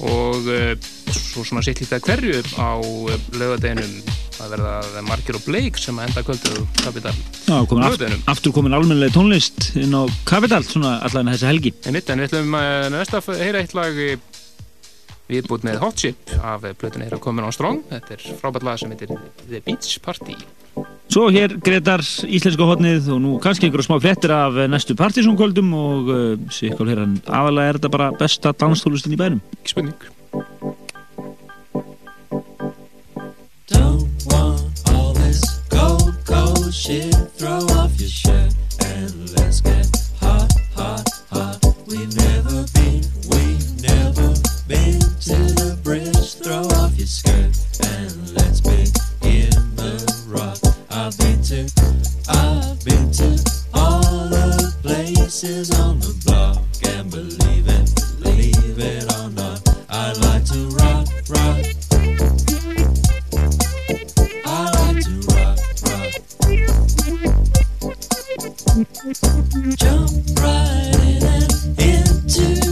og 0.05 0.49
eh, 0.53 0.75
svo 1.09 1.45
svona 1.47 1.65
sitt 1.65 1.81
lítið 1.81 2.05
hverju 2.05 2.43
á 2.61 2.71
lögadeginum 3.37 4.01
það 4.37 4.53
verða 4.53 5.03
Markir 5.07 5.39
og 5.39 5.45
Blake 5.47 5.81
sem 5.81 5.99
enda 6.03 6.23
kvöldu 6.27 6.67
komin 7.71 7.87
aft, 7.87 8.05
aftur 8.29 8.55
komin 8.57 8.77
almennileg 8.77 9.15
tónlist 9.15 9.71
inn 9.81 9.97
á 9.97 10.05
Capital, 10.29 10.63
svona 10.67 10.99
allavega 11.07 11.37
þessi 11.37 11.49
helgi. 11.51 11.73
En 11.89 11.97
mitt, 11.97 12.11
en 12.13 12.21
við 12.21 12.31
ætlum 12.31 12.59
að 12.61 12.91
næsta 12.97 13.23
heyra 13.41 13.65
eitt 13.65 13.77
lag 13.77 14.03
viðbútt 15.27 15.65
með 15.67 15.81
Hot 15.83 16.03
Chip 16.03 16.37
af 16.43 16.69
blötunni 16.79 17.09
hér 17.09 17.17
að 17.19 17.25
komin 17.25 17.49
á 17.49 17.51
Strong. 17.55 17.83
Þetta 17.91 18.19
er 18.19 18.29
frábært 18.43 18.69
lag 18.69 18.79
sem 18.83 18.93
heitir 18.93 19.17
The 19.49 19.65
Beach 19.65 19.99
Party 20.05 20.37
Svo 21.07 21.29
hér 21.31 21.55
Gretar 21.63 22.03
íslenska 22.03 22.67
hotnið 22.67 23.07
og 23.15 23.21
nú 23.23 23.37
kannski 23.43 23.69
einhverja 23.69 23.87
smá 23.87 24.01
frettir 24.03 24.33
af 24.35 24.57
næstu 24.69 24.97
partysónkvöldum 24.99 25.71
og 25.79 26.11
uh, 26.11 26.33
sikkur 26.53 26.91
hér 26.91 27.05
aðalega 27.07 27.71
er 27.71 27.79
þetta 27.79 27.91
bara 27.95 28.09
besta 28.19 28.53
danstólustin 28.53 29.15
í 29.15 29.21
bænum? 29.21 29.41
Ekki 29.61 29.73
spurning. 29.73 29.95
Don't 33.71 34.27
want 34.27 34.83
all 34.91 35.15
this 35.15 35.41
gold, 35.71 36.11
gold 36.27 36.75
shit. 36.75 37.15
Throw 37.39 37.63
off 37.79 37.95
your 38.03 38.11
shirt 38.11 38.53
and 38.83 39.31
let's 39.39 39.63
get 39.63 39.87
hot, 40.19 40.51
hot, 40.75 41.07
hot. 41.31 41.63
We've 41.87 42.15
never 42.19 42.67
been, 42.75 43.07
we've 43.31 43.71
never 43.81 44.35
been 44.67 45.01
to 45.31 45.39
the 45.55 45.79
bridge, 45.85 46.35
throw 46.43 46.67
off 46.83 46.99
your 46.99 47.07
skirt 47.07 47.55
and 47.87 48.35
let's 48.35 48.61
rock. 48.61 48.96
I've 51.07 51.17
been 51.19 51.41
to, 51.41 51.71
I've 52.29 52.85
been 52.85 53.13
to 53.13 53.39
all 53.75 54.01
the 54.29 54.75
places 54.83 55.71
on 55.79 56.01
the 56.01 56.13
block 56.25 56.65
and 56.83 57.09
believe 57.09 57.69
it, 57.69 57.95
believe 58.21 58.77
it 58.77 59.05
or 59.15 59.31
not, 59.31 59.63
I 59.89 60.13
like 60.15 60.45
to 60.47 60.69
rock, 60.75 61.07
rock. 61.29 61.65
I 64.47 64.71
like 64.75 64.99
to 65.05 65.21
rock, 65.31 65.59
rock. 65.87 66.13
Jump 69.77 70.11
right 70.41 70.91
in 71.07 71.23
and 71.23 71.53
into 71.79 72.66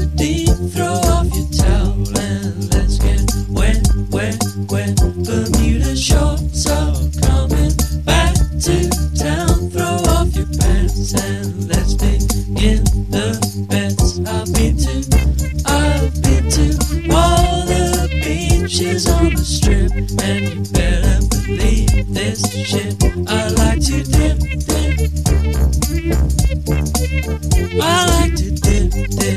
Don't 29.24 29.32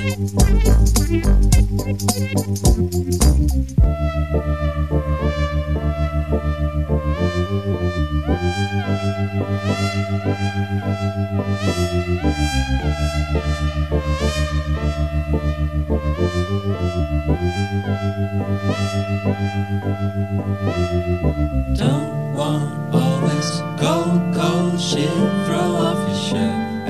want 22.35 22.93
all 22.93 23.21
this 23.21 23.61
cold, 23.79 24.35
cold 24.35 24.81
shit. 24.81 25.07
Throw 25.45 25.77
off 25.77 26.09
your 26.09 26.17
shirt 26.17 26.86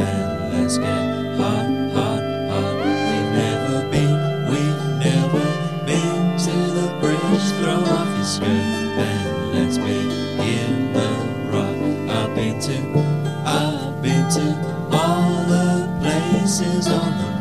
places 16.78 16.94
on 16.94 17.18
the 17.18 17.37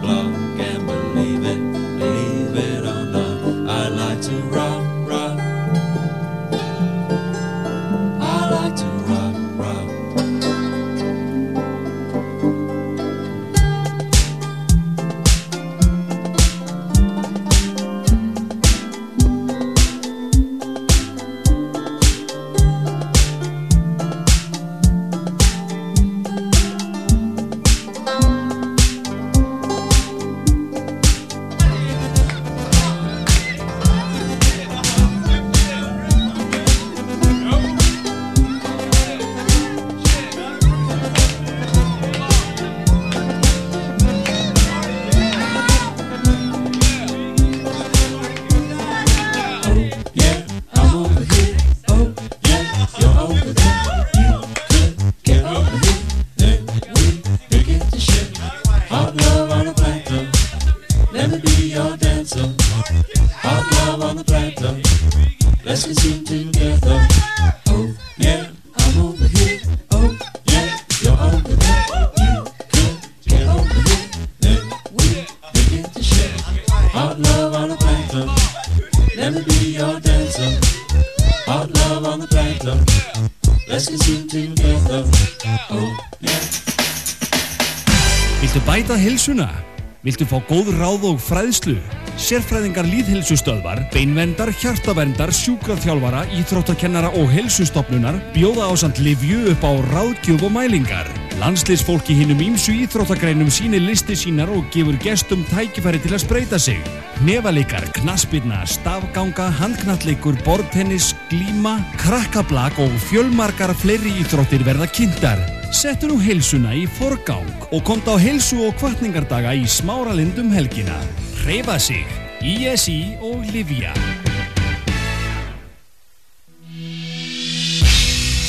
Viltu 90.16 90.32
fá 90.32 90.38
góð 90.48 90.68
ráð 90.80 91.02
og 91.10 91.18
fræðslu? 91.20 91.74
Sérfræðingar 92.16 92.86
líðhilsustöðvar, 92.88 93.82
beinvendar, 93.92 94.48
hjartavendar, 94.62 95.28
sjúkraþjálfara, 95.36 96.22
íþróttakennara 96.38 97.10
og 97.20 97.28
helsustofnunar 97.34 98.16
bjóða 98.32 98.70
ásand 98.72 98.96
livju 99.04 99.42
upp 99.52 99.66
á 99.68 99.76
ráðgjöf 99.92 100.46
og 100.48 100.54
mælingar. 100.54 101.10
Landsliðsfólki 101.36 102.16
hinnum 102.16 102.40
ímsu 102.46 102.72
íþróttagreinum 102.86 103.50
sínir 103.52 103.84
listi 103.84 104.16
sínar 104.16 104.48
og 104.56 104.64
gefur 104.72 104.96
gestum 105.04 105.44
tækifæri 105.52 106.00
til 106.00 106.16
að 106.16 106.24
spreita 106.24 106.56
sig. 106.56 106.80
Nefalikar, 107.28 107.84
knaspirna, 108.00 108.62
stafganga, 108.64 109.50
handknalleikur, 109.60 110.40
bortennis, 110.48 111.12
glíma, 111.28 111.76
krakkablak 112.00 112.80
og 112.80 112.96
fjölmarkar 113.10 113.76
fleiri 113.84 114.16
íþróttir 114.24 114.64
verða 114.64 114.88
kynntar. 114.96 115.44
Settu 115.74 116.06
nú 116.06 116.16
heilsuna 116.22 116.70
í 116.78 116.84
forgang 116.98 117.48
og 117.74 117.82
komt 117.86 118.06
á 118.06 118.14
heilsu 118.20 118.60
og 118.68 118.76
kvartningardaga 118.78 119.50
í 119.58 119.64
smáralindum 119.66 120.52
helgina. 120.54 120.94
Hreyfa 121.42 121.78
sig, 121.82 122.06
ISI 122.42 123.16
og 123.18 123.42
Livia. 123.50 123.90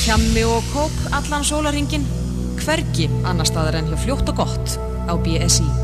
Hjammi 0.06 0.46
og 0.46 0.70
kók 0.72 1.02
allan 1.12 1.44
sólaringin, 1.44 2.06
hvergi 2.62 3.10
annar 3.28 3.50
staðar 3.50 3.82
en 3.82 3.90
hjá 3.90 3.98
fljótt 4.06 4.32
og 4.32 4.40
gott 4.44 4.78
á 5.10 5.14
BSI. 5.18 5.77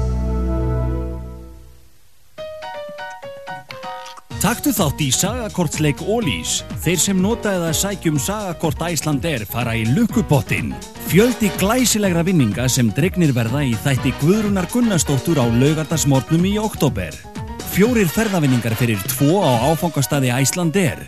Taktu 4.45 4.75
þátt 4.77 4.99
í 5.01 5.07
Sagakortsleik 5.09 6.03
Ólís. 6.05 6.59
Þeir 6.85 6.99
sem 7.01 7.21
nota 7.25 7.55
eða 7.57 7.71
sækjum 7.73 8.19
Sagakort 8.21 8.83
Æsland 8.85 9.25
er 9.25 9.47
fara 9.49 9.73
í 9.73 9.87
lukkupottin. 9.89 10.75
Fjöldi 11.09 11.49
glæsilegra 11.57 12.21
vinninga 12.27 12.67
sem 12.69 12.91
dregnir 12.93 13.33
verða 13.33 13.63
í 13.65 13.73
þætti 13.87 14.13
Guðrunar 14.21 14.69
Gunnarsdóttur 14.69 15.41
á 15.41 15.49
laugardagsmornum 15.49 16.45
í 16.45 16.59
oktober. 16.61 17.17
Fjórir 17.73 18.13
ferðavinningar 18.13 18.77
fyrir 18.77 19.01
tvo 19.15 19.41
á 19.41 19.65
áfangastadi 19.73 20.29
Æsland 20.37 20.77
er. 20.77 21.01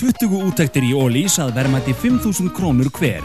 20 0.00 0.48
úttektir 0.48 0.88
í 0.88 0.96
Ólís 0.96 1.36
að 1.44 1.58
verðmætti 1.60 1.92
5.000 1.92 2.56
krónur 2.56 2.88
hver. 2.96 3.20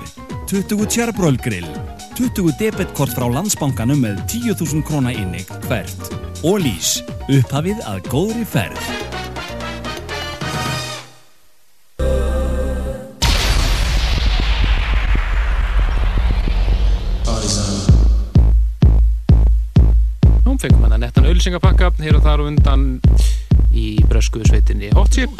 20 0.52 0.92
tjarbróilgrill. 0.92 1.72
20 2.20 2.52
debetkort 2.60 3.16
frá 3.16 3.32
landsbankanum 3.32 4.04
með 4.04 4.20
10.000 4.28 4.84
króna 4.84 5.16
innig 5.16 5.48
hvert. 5.70 6.12
Ólís. 6.44 6.98
Upphafið 7.32 7.80
að 7.88 8.04
góðri 8.12 8.44
ferð. 8.44 9.23
Auðlýsingapakka 21.44 21.90
hér 22.00 22.16
og 22.16 22.22
þar 22.24 22.40
og 22.40 22.48
undan 22.54 22.84
í 23.76 23.98
bresku 24.08 24.40
sveitinni 24.48 24.88
Hot 24.96 25.12
Chip 25.12 25.34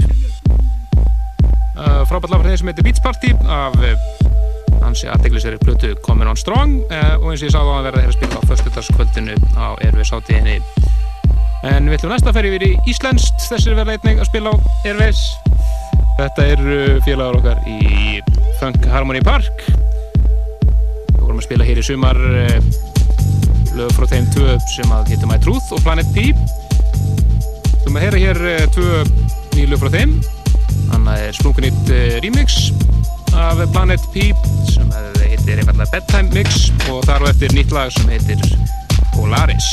uh, 1.80 2.04
frábært 2.10 2.34
lafar 2.34 2.50
þeim 2.50 2.58
sem 2.60 2.72
heitir 2.72 2.84
Beats 2.84 3.04
Party 3.06 3.30
af 3.48 3.78
uh, 3.80 3.94
hansi 4.84 5.08
aðteglisveri 5.08 5.62
plötu 5.64 5.94
Comin 6.04 6.28
on 6.28 6.36
Strong. 6.36 6.82
Uh, 6.92 7.16
og 7.22 7.30
eins 7.32 7.40
og 7.40 7.48
ég 7.48 7.54
sagði 7.56 7.72
á 7.72 7.76
að 7.78 7.88
verða 7.88 8.04
hér 8.04 8.12
að 8.12 8.18
spila 8.18 8.36
á 8.36 8.50
förstutaskvöldinu 8.52 9.38
á 9.56 9.80
Airways 9.80 10.12
átíðinni 10.12 10.58
en 11.72 11.88
við 11.88 11.96
ætlum 11.96 12.12
næsta 12.18 12.34
að 12.34 12.40
ferja 12.42 12.52
yfir 12.52 12.68
í 12.68 12.74
Íslenskt. 12.92 13.48
Þessir 13.48 13.80
verða 13.80 13.96
einnig 13.96 14.20
að 14.20 14.32
spila 14.34 14.52
á 14.52 14.56
Airways 14.84 15.22
þetta 16.20 16.50
er 16.52 16.66
félagar 17.08 17.40
okkar 17.40 17.64
í 17.64 18.20
Funk 18.60 18.92
Harmony 18.92 19.24
Park. 19.24 19.70
Við 19.72 21.24
vorum 21.24 21.40
að 21.40 21.48
spila 21.48 21.70
hér 21.72 21.80
í 21.80 21.88
sumar 21.94 22.20
uh, 22.20 22.93
lög 23.78 23.94
frá 23.98 24.08
þeim 24.10 24.30
tvö 24.34 24.58
sem 24.74 24.94
að 24.94 25.14
heitum 25.14 25.32
My 25.34 25.40
Truth 25.42 25.74
og 25.76 25.84
Planet 25.86 26.10
P. 26.16 26.32
Þú 27.84 27.94
maður 27.94 27.98
að 27.98 28.04
heyra 28.06 28.24
hér 28.24 28.42
eh, 28.52 28.66
tvö 28.76 29.04
nýju 29.56 29.72
lög 29.72 29.84
frá 29.84 29.94
þeim. 29.98 30.18
Annað 30.94 31.26
er 31.28 31.38
Splunkunýtt 31.40 31.94
remix 32.26 32.60
af 33.34 33.64
Planet 33.74 34.04
P 34.14 34.30
sem 34.70 34.94
heitir 35.44 35.60
einfallega 35.60 35.90
Bedtime 35.92 36.30
Mix 36.34 36.70
og 36.92 37.02
þar 37.08 37.26
á 37.26 37.32
eftir 37.32 37.54
nýtt 37.58 37.74
lag 37.74 37.92
sem 37.96 38.10
heitir 38.14 38.40
Polaris 39.16 39.70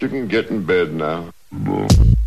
You 0.00 0.08
can 0.08 0.28
get 0.28 0.48
in 0.48 0.64
bed 0.64 0.94
now. 0.94 1.30
Help 1.52 2.19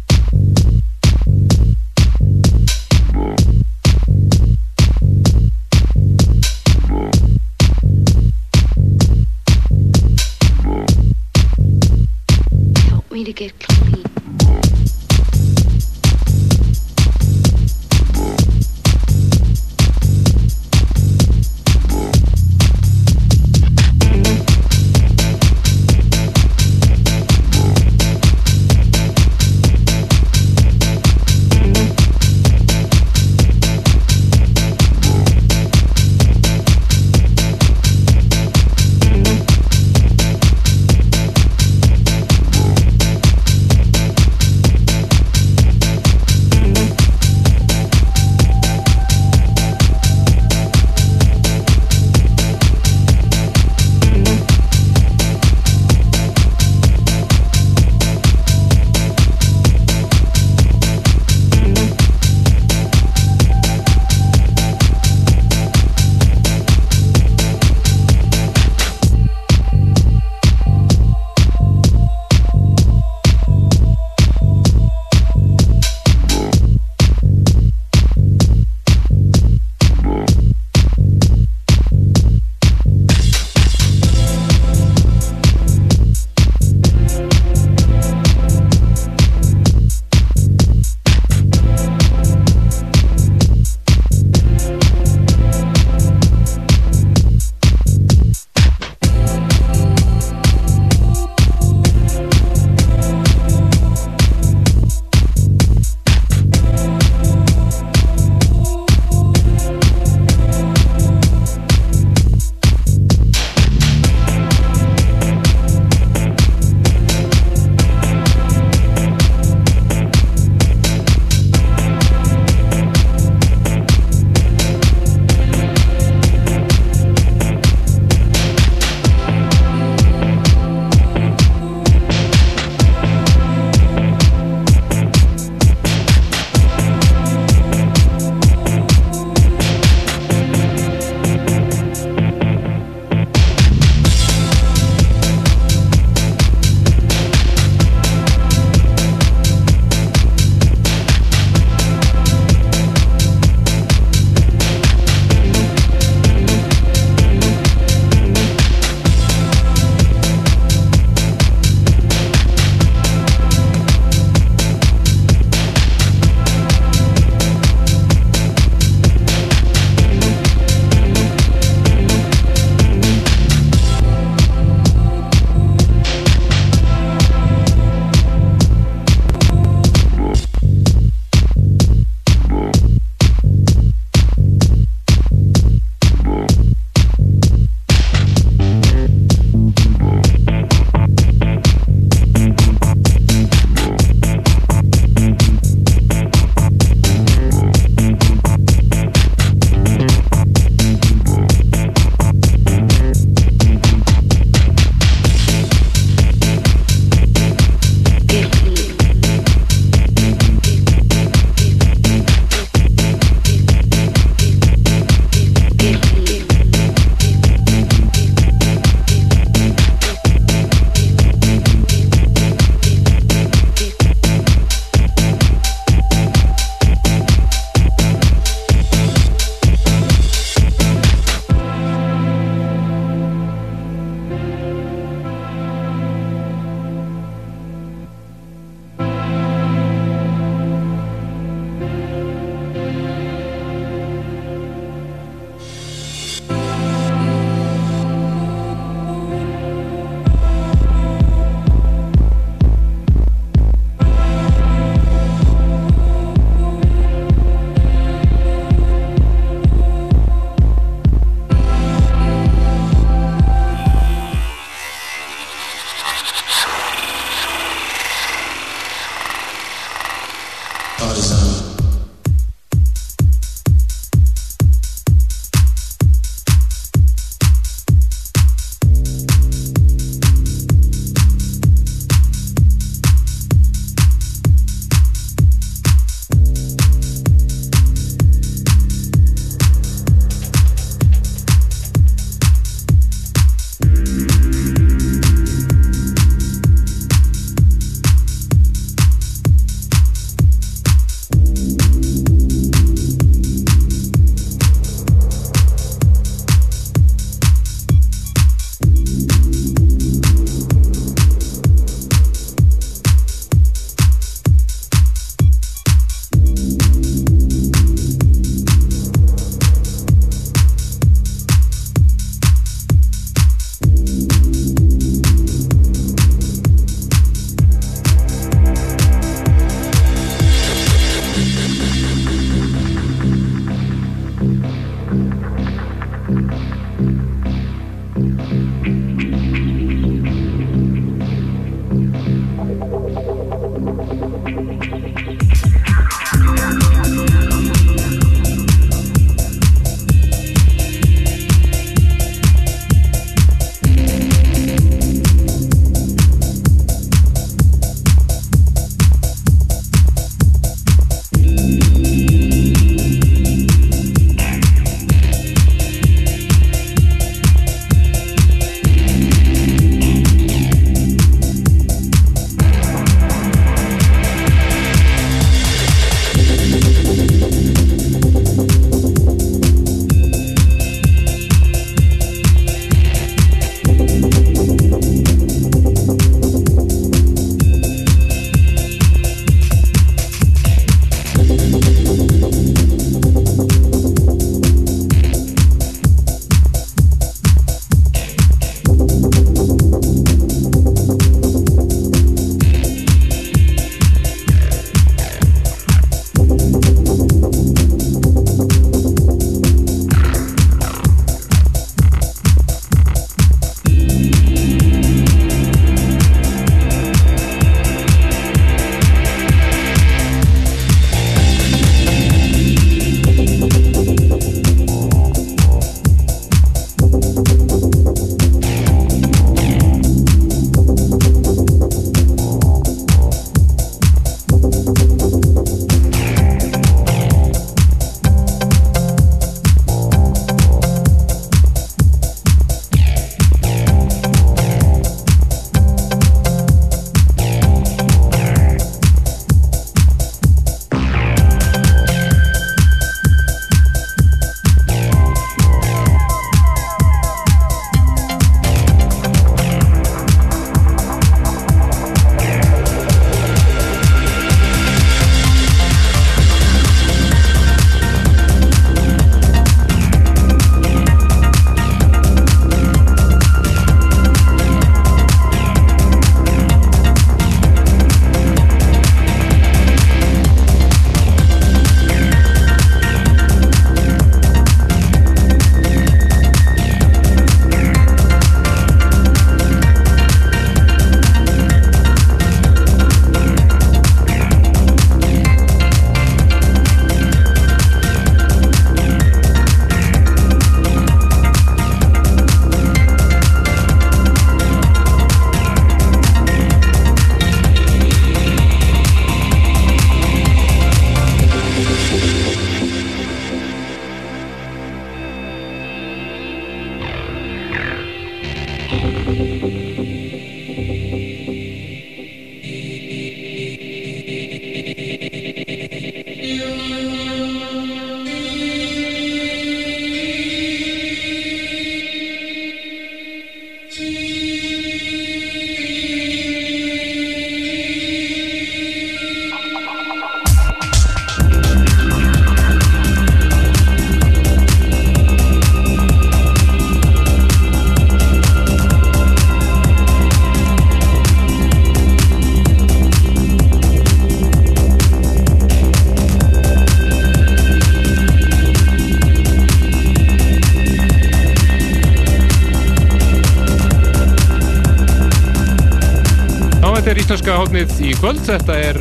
hótnið 567.63 567.99
í 568.03 568.11
kvöld. 568.19 568.41
Þetta 568.43 568.75
er 568.89 568.97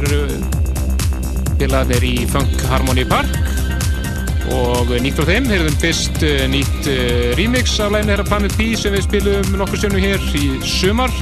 félagarnir 1.58 2.04
uh, 2.04 2.06
í 2.06 2.26
Funk 2.30 2.62
Harmony 2.70 3.04
Park. 3.08 3.32
Og 4.52 4.90
nýtt 5.02 5.18
frá 5.18 5.26
þeim 5.30 5.48
heyrðum 5.50 5.78
fyrst 5.82 6.22
uh, 6.26 6.44
nýtt 6.52 6.88
uh, 6.90 7.32
remix 7.38 7.74
af 7.82 7.94
læginu 7.94 8.14
herra 8.14 8.26
Planet 8.28 8.54
P 8.58 8.68
sem 8.78 8.94
við 8.94 9.06
spilum 9.08 9.52
nokkur 9.58 9.82
sjönu 9.82 10.02
hér 10.02 10.26
í 10.38 10.44
sumar. 10.68 11.14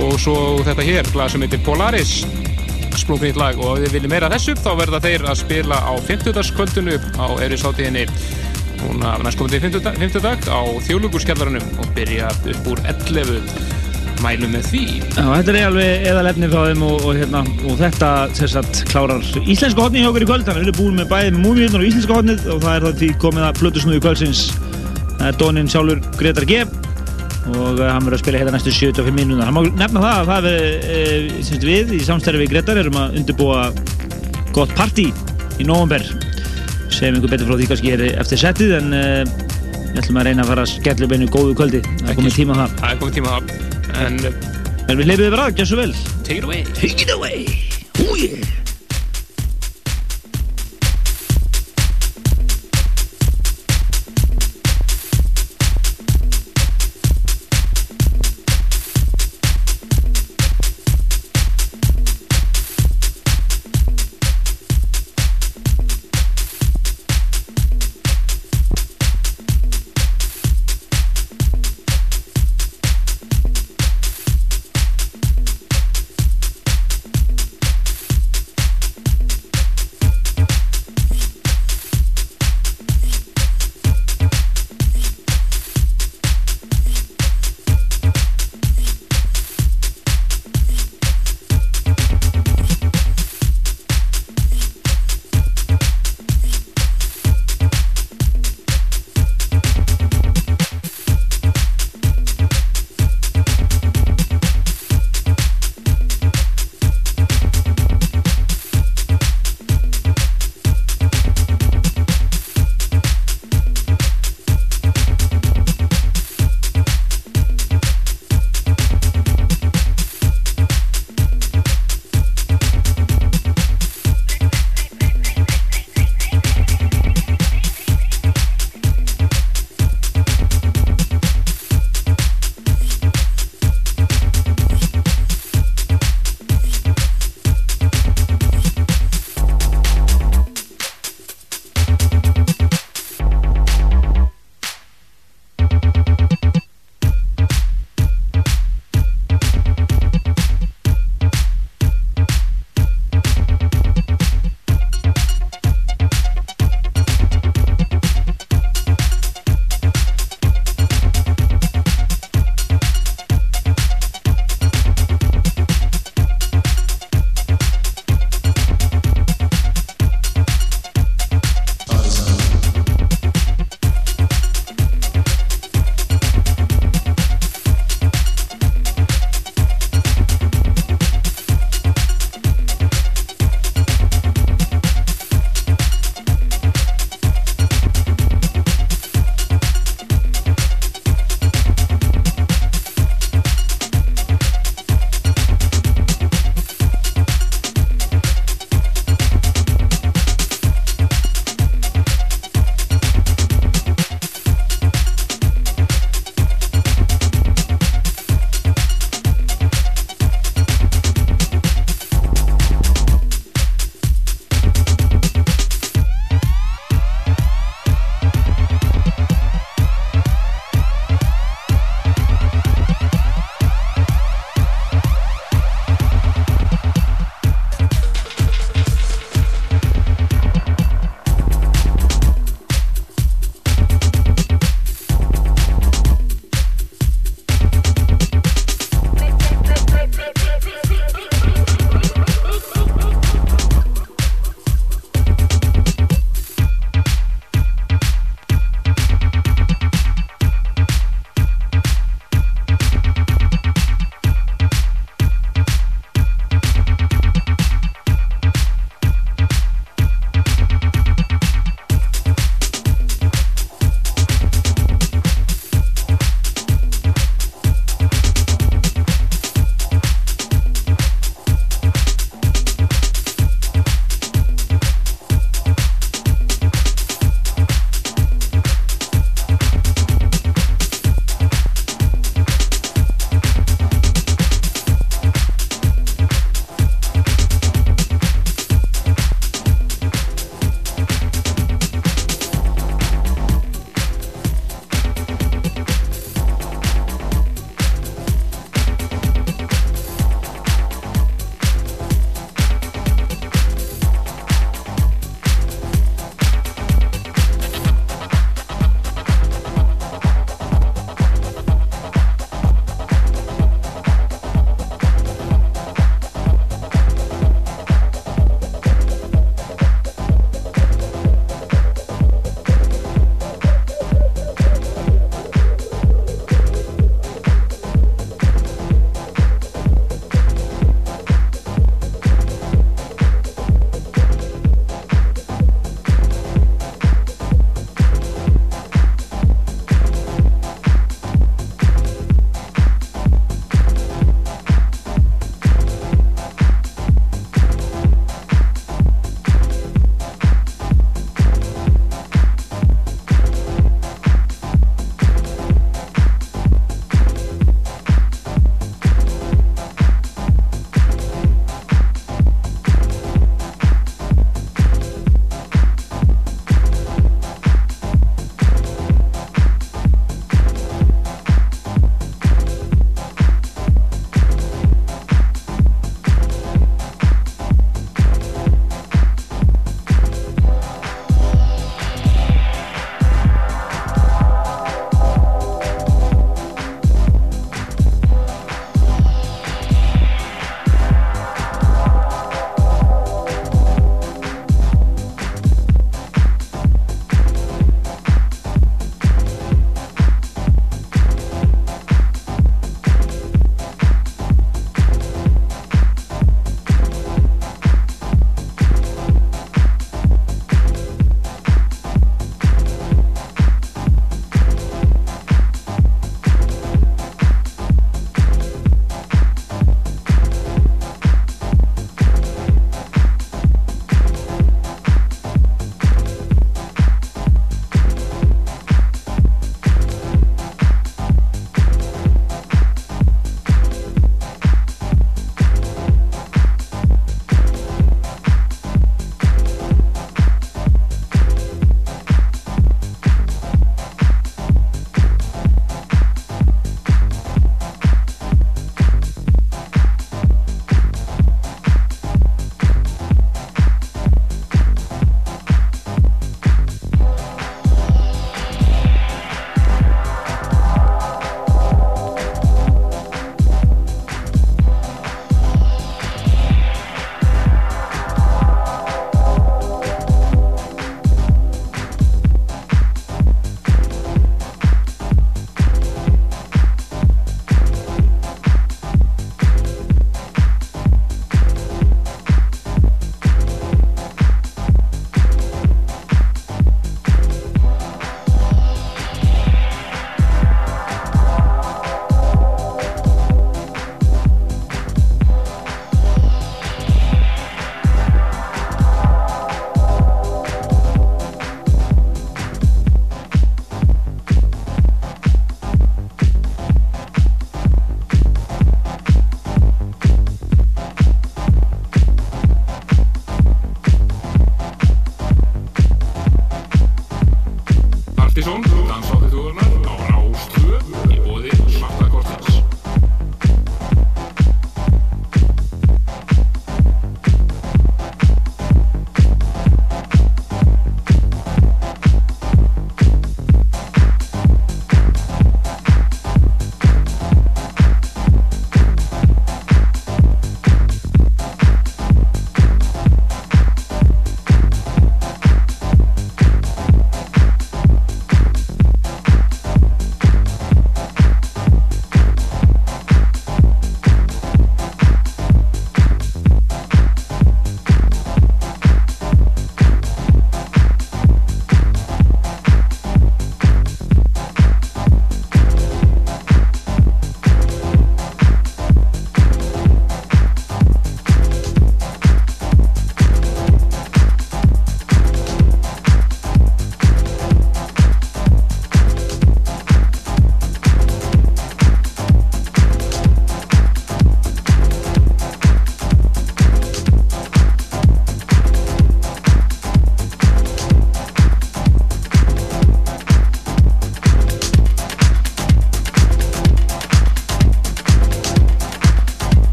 Og 0.00 0.14
svo 0.22 0.36
þetta 0.64 0.86
hér, 0.88 1.10
lag 1.18 1.32
sem 1.32 1.44
heitir 1.44 1.60
Polaris. 1.66 2.20
Splungnýtt 2.98 3.40
lag 3.40 3.60
og 3.60 3.78
ef 3.78 3.88
þið 3.88 3.98
viljum 3.98 4.14
meira 4.16 4.32
þessu 4.32 4.56
þá 4.58 4.70
verða 4.80 5.02
þeir 5.04 5.28
að 5.28 5.40
spila 5.42 5.82
á 5.84 5.92
50. 6.08 6.54
kvöldinu 6.56 6.96
á 7.20 7.26
Eirísáttíðinni 7.44 8.06
núna 8.78 9.16
næstkomandi 9.24 9.60
50 9.60 10.22
dag 10.22 10.48
á 10.48 10.60
þjóðlugurskjallarunum 10.86 11.82
og 11.82 11.92
byrja 11.98 12.30
upp 12.54 12.72
úr 12.72 12.82
11 12.88 13.67
mælum 14.24 14.52
með 14.54 14.66
því. 14.70 14.82
Já, 15.04 15.22
þetta 15.22 15.52
er 15.52 15.58
alveg 15.68 16.06
eðalefni 16.10 16.48
frá 16.52 16.60
þeim 16.68 16.82
og, 16.86 17.04
og, 17.04 17.18
hérna, 17.18 17.42
og 17.68 17.78
þetta 17.80 18.10
sagt, 18.38 18.82
klárar 18.90 19.24
íslenska 19.44 19.84
hodni 19.84 20.02
hjá 20.02 20.10
okkur 20.10 20.24
í 20.24 20.28
kvöld. 20.28 20.46
Þannig 20.46 20.58
að 20.58 20.64
við 20.64 20.70
erum 20.70 20.78
búin 20.80 20.98
með 20.98 21.10
bæði 21.12 21.32
múmiðunar 21.36 21.84
og 21.84 21.88
íslenska 21.88 22.18
hodnið 22.18 22.46
og 22.54 22.60
það 22.64 22.74
er 22.74 22.86
það 22.86 23.02
því 23.02 23.10
komið 23.24 23.46
að 23.48 23.60
flutusnúi 23.62 24.02
kvöldsins. 24.04 24.42
Dónin 25.38 25.70
sjálfur 25.70 26.02
Gretar 26.18 26.48
G. 26.48 26.62
Og 27.48 27.78
uh, 27.80 27.86
hann 27.88 28.04
verður 28.04 28.18
að 28.18 28.22
spila 28.24 28.40
hérna 28.42 28.56
næstu 28.58 28.74
75 28.76 29.14
minúna 29.16 29.46
hann 29.48 29.54
má 29.56 29.62
nefna 29.64 30.02
það 30.02 30.18
að 30.18 30.26
það 30.28 30.48
er 30.50 31.28
uh, 31.38 31.62
við 31.64 31.94
í 31.96 32.00
samstæri 32.04 32.42
við 32.42 32.52
Gretar 32.52 32.80
erum 32.82 32.98
að 33.00 33.16
undirbúa 33.22 33.62
gott 34.52 34.74
party 34.76 35.06
í 35.56 35.64
nógumber 35.64 36.04
segjum 36.92 37.16
einhver 37.16 37.32
betur 37.32 37.48
frá 37.48 37.56
því 37.56 37.70
kannski 37.70 37.94
er 37.94 38.04
eftir 38.20 38.42
settið 38.42 38.76
en 38.82 38.92
við 38.92 40.02
ætlum 40.02 40.20
að 40.20 40.28
reyna 40.28 40.44
að 40.44 40.52
fara 40.52 40.66
að 40.66 40.74
skella 40.74 41.08
upp 41.08 41.16
einu 41.16 41.32
góðu 41.32 41.56
kvöldi. 41.62 41.82
Það 42.02 42.12
er 42.12 42.20
komið 42.20 42.38
tíma 42.42 42.60
það 42.60 43.77
En, 43.96 44.20
en 44.88 45.00
við 45.00 45.06
leifum 45.06 45.24
þið 45.24 45.36
bara, 45.36 45.50
svo 45.72 45.80
vel. 45.80 45.92
Take 46.24 46.38
it 46.42 46.48
away. 46.48 46.64
Take 46.76 47.06
it 47.06 47.14
away. 47.14 47.46
Oh 48.04 48.14
yeah 48.14 48.67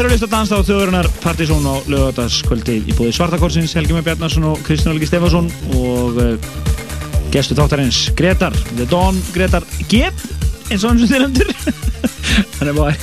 þeir 0.00 0.06
eru 0.06 0.14
að 0.14 0.16
lista 0.16 0.32
dansa 0.32 0.56
á 0.56 0.64
þjóðurinnar 0.64 1.06
Partizón 1.20 1.66
á 1.68 1.76
lögadagskvöldi 1.92 2.78
í 2.88 2.94
búið 2.96 3.10
Svartakorsins, 3.18 3.74
Helgi 3.76 3.92
Með 3.92 4.06
Bjarnarsson 4.06 4.46
og 4.48 4.62
Kristján 4.64 4.94
Algi 4.94 5.04
Stefansson 5.10 5.50
og 5.76 6.16
uh, 6.16 6.40
gestu 7.34 7.52
þáttarins 7.58 7.98
Gretar, 8.16 8.56
The 8.78 8.86
Dawn 8.88 9.20
Gretar 9.34 9.66
G 9.90 10.06
eins 10.70 10.80
og 10.80 10.88
hann 10.88 11.02
sem 11.02 11.10
þið 11.10 11.20
nefndir. 11.26 11.52
Hann 12.56 12.70
er 12.70 12.76
bara 12.78 12.94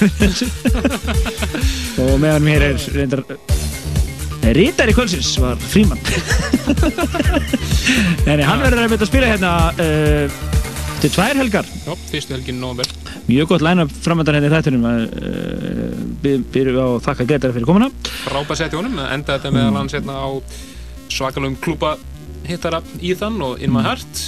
og 2.02 2.18
meðan 2.24 2.46
mér 2.48 2.66
er 2.72 2.82
reyndar 2.96 3.22
Rítari 4.58 4.96
kvöldsins 4.98 5.36
var 5.44 5.60
Fríman 5.70 6.02
en 8.26 8.42
hann 8.50 8.64
verður 8.64 8.88
að 8.88 8.94
beita 8.96 9.04
að 9.04 9.10
spila 9.12 9.34
hérna 9.36 9.58
uh, 9.76 10.57
til 11.02 11.12
tvær 11.14 11.38
helgar. 11.38 11.68
Já, 11.86 11.94
fyrstu 12.12 12.34
helgin 12.38 12.60
november 12.62 12.88
mjög 13.28 13.50
gott 13.52 13.62
line-up 13.66 13.92
framöndan 14.04 14.38
hérna 14.38 14.48
í 14.48 14.54
þættinum 14.56 14.86
uh, 14.88 15.96
byrjum 16.24 16.46
við 16.54 16.80
á 16.80 16.88
þakka 17.10 17.26
Gretar 17.28 17.54
fyrir 17.56 17.68
komuna. 17.68 17.90
Sett 18.56 18.74
í 18.74 18.80
honum, 18.80 18.96
enda 19.04 19.36
þetta 19.36 19.52
meðal 19.52 19.82
hans 19.82 19.96
hérna 19.98 20.16
á 20.16 20.28
svakalum 21.12 21.58
klúpa 21.60 21.98
hittara 22.48 22.80
Ethan 23.02 23.42
og 23.44 23.62
In 23.62 23.74
My 23.74 23.82
Mm. 23.82 23.88
Heart. 23.90 24.22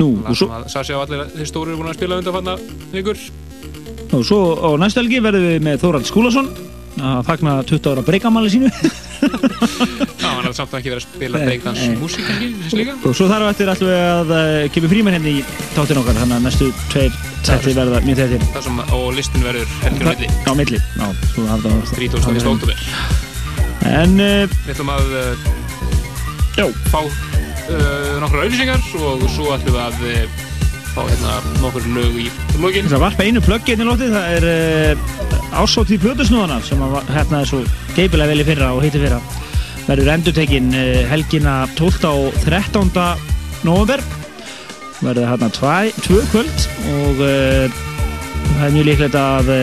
Nú, 0.00 0.06
og 0.24 0.32
svo, 0.36 0.46
sem 0.46 0.56
að 0.56 0.68
Sassi 0.72 0.94
og 0.96 1.02
allir 1.04 1.26
þeir 1.34 1.48
stóru 1.50 1.74
eru 1.74 1.82
búin 1.82 1.90
að 1.90 1.98
spila 1.98 2.16
undan 2.22 2.36
fanna 2.38 2.54
vikur. 2.94 3.18
Og 4.16 4.22
svo 4.24 4.38
á 4.56 4.68
næstu 4.80 5.02
helgi 5.02 5.20
verðum 5.20 5.44
við 5.50 5.66
með 5.66 5.82
Þórald 5.82 6.08
Skúlason 6.08 6.48
að 7.00 7.20
fagna 7.28 7.58
20 7.68 7.90
ára 7.92 8.06
breykamáli 8.06 8.50
sínu 8.54 8.70
Já, 9.20 10.28
hann 10.28 10.46
er 10.48 10.54
samt 10.56 10.74
ekki 10.78 10.92
verið 10.92 11.00
að 11.00 11.04
spila 11.06 11.40
Nei, 11.40 11.46
breakdance 11.48 11.86
nei. 11.86 11.96
músík 12.00 12.28
ekki, 12.32 12.50
þessi 12.64 12.78
líka 12.80 12.96
og 13.10 13.16
svo 13.18 13.28
þar 13.30 13.44
á 13.44 13.50
eftir 13.52 13.72
við 13.84 13.96
að 14.00 14.32
uh, 14.36 14.66
kemur 14.74 14.92
fríman 14.94 15.16
hérna 15.16 15.32
í 15.32 15.44
þáttin 15.76 16.00
okkar 16.02 16.20
þannig 16.20 16.36
að 16.38 16.46
næstu 16.48 16.70
tveir 16.92 17.18
tætti 17.46 17.76
verða 17.76 18.02
mjög 18.06 18.36
Það 18.56 18.66
sem, 18.68 18.82
og 18.98 19.08
listin 19.16 19.46
verður 19.46 19.74
helgir 19.84 20.06
á 20.06 20.12
milli 20.12 20.30
á 20.30 20.52
milli 20.60 20.82
já, 20.82 21.06
svo 21.32 21.48
hafði 21.50 21.74
það 21.74 21.96
31. 22.00 22.52
oktober 22.54 22.84
en 23.90 24.20
uh, 24.20 24.60
Við 24.66 24.74
ætlum 24.76 24.94
að 24.96 25.18
Já. 26.58 26.66
fá 26.92 27.00
nokkra 28.20 28.42
auðlýsingar 28.44 28.80
og 28.98 29.26
svo 29.30 29.52
ætlum 29.54 29.76
við 29.76 29.82
að 29.86 30.48
fá 30.94 31.02
hérna 31.06 31.36
nokkur 31.60 31.86
lög 31.94 32.16
í 32.24 32.26
lokin 32.62 32.88
það 32.90 33.04
varpa 33.04 33.26
einu 33.26 33.42
plöggi 33.44 33.74
hérna 33.74 33.86
í 33.86 33.90
lótið 33.90 34.14
það 34.16 34.32
er 34.36 34.46
uh, 34.50 35.60
ásótt 35.60 35.92
í 35.94 35.98
plötusnúðana 36.02 36.58
sem 36.66 36.82
að 36.84 36.96
hérna 37.14 37.42
svo 37.48 37.62
geipilega 37.96 38.32
vel 38.32 38.42
í 38.42 38.48
fyrra 38.48 38.72
og 38.74 38.82
heiti 38.84 39.02
fyrra 39.02 39.20
verður 39.86 40.12
endurtekinn 40.16 40.74
uh, 40.74 40.98
helgina 41.12 41.54
12. 41.78 42.10
og 42.10 42.40
13. 42.46 42.90
november 43.68 44.02
verður 45.00 45.30
hérna 45.30 45.50
tvö 45.54 46.20
kvöld 46.32 46.66
og 46.96 47.24
uh, 47.24 47.80
það 48.50 48.66
er 48.66 48.76
mjög 48.76 48.90
líklegt 48.90 49.16
að 49.16 49.54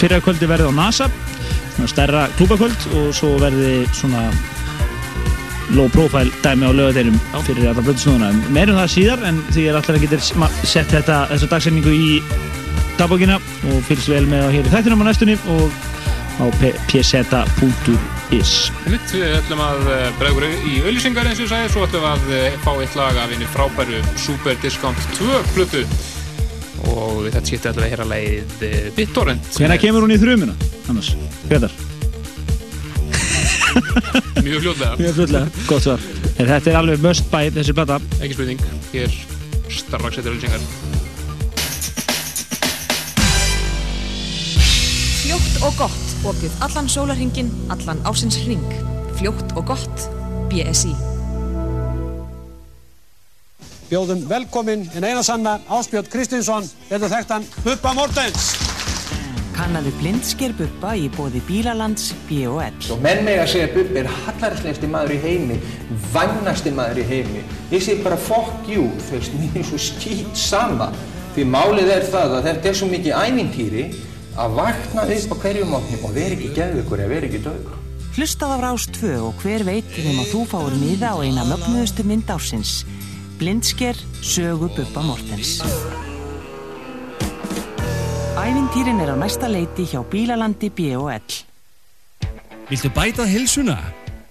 fyrra 0.00 0.20
kvöldi 0.24 0.48
verði 0.48 0.70
á 0.70 0.72
NASA 0.76 1.10
svona 1.74 1.90
stærra 1.90 2.22
klúbakvöld 2.36 2.88
og 3.00 3.12
svo 3.16 3.34
verði 3.40 3.84
svona 3.96 4.28
low 5.76 5.88
profile 5.94 6.30
dæmi 6.44 6.66
á 6.66 6.72
lögadeirum 6.74 7.18
fyrir 7.46 7.70
alla 7.70 7.84
blöðsnúðuna. 7.84 8.32
Meirum 8.54 8.80
það 8.80 8.92
síðar 8.94 9.26
en 9.28 9.42
því 9.50 9.66
er 9.70 9.78
allir 9.78 9.98
að 9.98 10.04
getur 10.06 10.26
sett 10.64 10.90
þetta 10.94 11.22
þessu 11.30 11.50
dagsefningu 11.50 11.94
í 11.94 12.10
dagbókina 12.98 13.38
og 13.70 13.80
fylgst 13.88 14.10
vel 14.12 14.26
með 14.28 14.46
á 14.46 14.54
hér 14.54 14.68
í 14.68 14.74
þættinum 14.74 15.04
á 15.04 15.08
næstunni 15.08 15.36
og 15.54 15.70
á 16.40 16.44
pseta.is 16.88 18.52
við 18.80 19.34
ætlum 19.36 19.60
að 19.64 19.82
uh, 19.90 20.06
bregður 20.20 20.46
í 20.48 20.80
auðlýsingar 20.84 21.28
eins 21.28 21.40
og 21.40 21.46
ég 21.46 21.52
sagði, 21.52 21.72
svo 21.74 21.84
ætlum 21.84 22.06
við 22.06 22.10
að 22.12 22.32
uh, 22.38 22.58
fá 22.64 22.72
eitt 22.76 22.96
lag 23.00 23.20
af 23.24 23.34
einu 23.34 23.50
frábæru 23.52 24.00
Super 24.20 24.56
Discount 24.62 25.12
2 25.18 25.42
plötu 25.52 25.84
og 26.88 27.28
þetta 27.28 27.44
skipti 27.44 27.70
alltaf 27.70 27.84
að 27.84 27.92
hera 27.92 28.08
leið 28.08 28.66
eh, 28.66 28.90
BitTorrent 28.96 29.54
Hvernig 29.58 29.84
kemur 29.84 30.06
hún 30.06 30.16
í 30.16 30.20
þrjumina, 30.22 30.56
annars? 30.88 31.12
Hvetar? 31.50 31.89
Mjög 34.44 34.64
fljóðlega 34.64 34.94
Mjög 35.00 35.18
fljóðlega, 35.18 35.66
gott 35.66 35.88
svar 35.88 36.08
en 36.36 36.46
Þetta 36.54 36.72
er 36.72 36.80
alveg 36.80 37.04
must 37.04 37.28
buy 37.32 37.52
þessi 37.54 37.76
plata 37.76 38.00
Ekki 38.20 38.34
spurning, 38.36 38.64
hér 38.94 39.20
strax 39.70 40.20
eftir 40.20 40.34
ölsingar 40.34 40.98
Fljótt 45.20 45.60
og 45.62 45.76
gott, 45.78 46.14
opið 46.26 46.54
allan 46.64 46.88
sólarhingin, 46.90 47.50
allan 47.70 48.00
ásins 48.08 48.34
hring. 48.42 48.64
Fljótt 49.14 49.52
og 49.54 49.68
gott, 49.68 50.08
BSI. 50.50 50.90
Bjóðum 53.92 54.24
velkomin 54.30 54.88
en 54.94 55.06
eina 55.06 55.22
sanna 55.22 55.60
Áspjöld 55.70 56.10
Kristinsson, 56.10 56.66
þetta 56.90 57.12
þekktan 57.14 57.46
Bubba 57.62 57.94
Mortens. 57.94 58.69
Kannaðu 59.60 59.90
blindsker 59.98 60.54
Bubba 60.56 60.94
í 60.96 61.10
bóði 61.12 61.42
Bílalands 61.44 62.14
B&L. 62.24 62.78
Og 62.94 63.02
menn 63.04 63.18
með 63.26 63.42
að 63.42 63.50
segja 63.52 63.66
að 63.66 63.74
Bubbi 63.74 64.00
er 64.00 64.08
hallarslegasti 64.08 64.88
maður 64.88 65.12
í 65.12 65.18
heimi, 65.20 65.58
vannasti 66.14 66.72
maður 66.72 67.02
í 67.02 67.04
heimi. 67.10 67.42
Ég 67.68 67.84
segi 67.84 68.00
bara 68.00 68.16
þú 68.16 68.86
veist, 69.10 69.36
mér 69.36 69.60
er 69.60 69.68
svo 69.68 69.82
skýt 69.84 70.32
sama. 70.32 70.88
Því 71.34 71.44
málið 71.52 71.92
er 71.92 72.08
það 72.08 72.38
að 72.38 72.48
þetta 72.48 72.72
er 72.72 72.80
svo 72.80 72.88
mikið 72.88 73.20
ævintýri 73.20 73.86
að 74.40 74.58
vakna 74.62 75.04
upp 75.04 75.36
á 75.36 75.36
hverju 75.44 75.68
mótni 75.68 76.00
og 76.00 76.14
vera 76.16 76.38
ekki 76.38 76.52
geðvikur 76.56 77.04
eða 77.04 77.12
vera 77.12 77.28
ekki 77.28 77.44
dögur. 77.44 77.80
Hlustað 78.16 78.56
á 78.56 78.58
Rás 78.64 78.88
2 78.96 79.16
og 79.28 79.44
hver 79.44 79.68
veit 79.68 79.92
þeim 79.92 80.22
að 80.24 80.30
þú 80.32 80.46
fáur 80.54 80.78
miða 80.80 81.12
á 81.12 81.16
eina 81.20 81.44
mögnuðustu 81.52 82.08
mynd 82.08 82.32
ársins. 82.32 82.78
Blindsker 83.36 84.00
sögu 84.24 84.72
Bubba 84.72 85.04
Mortens. 85.04 85.58
Ævintýrin 88.40 89.02
er 89.04 89.10
á 89.12 89.16
næsta 89.20 89.48
leiti 89.52 89.84
hjá 89.84 90.00
Bílalandi 90.12 90.70
B&L. 90.72 91.32
Viltu 92.70 92.88
bæta 92.88 93.26
helsuna? 93.28 93.76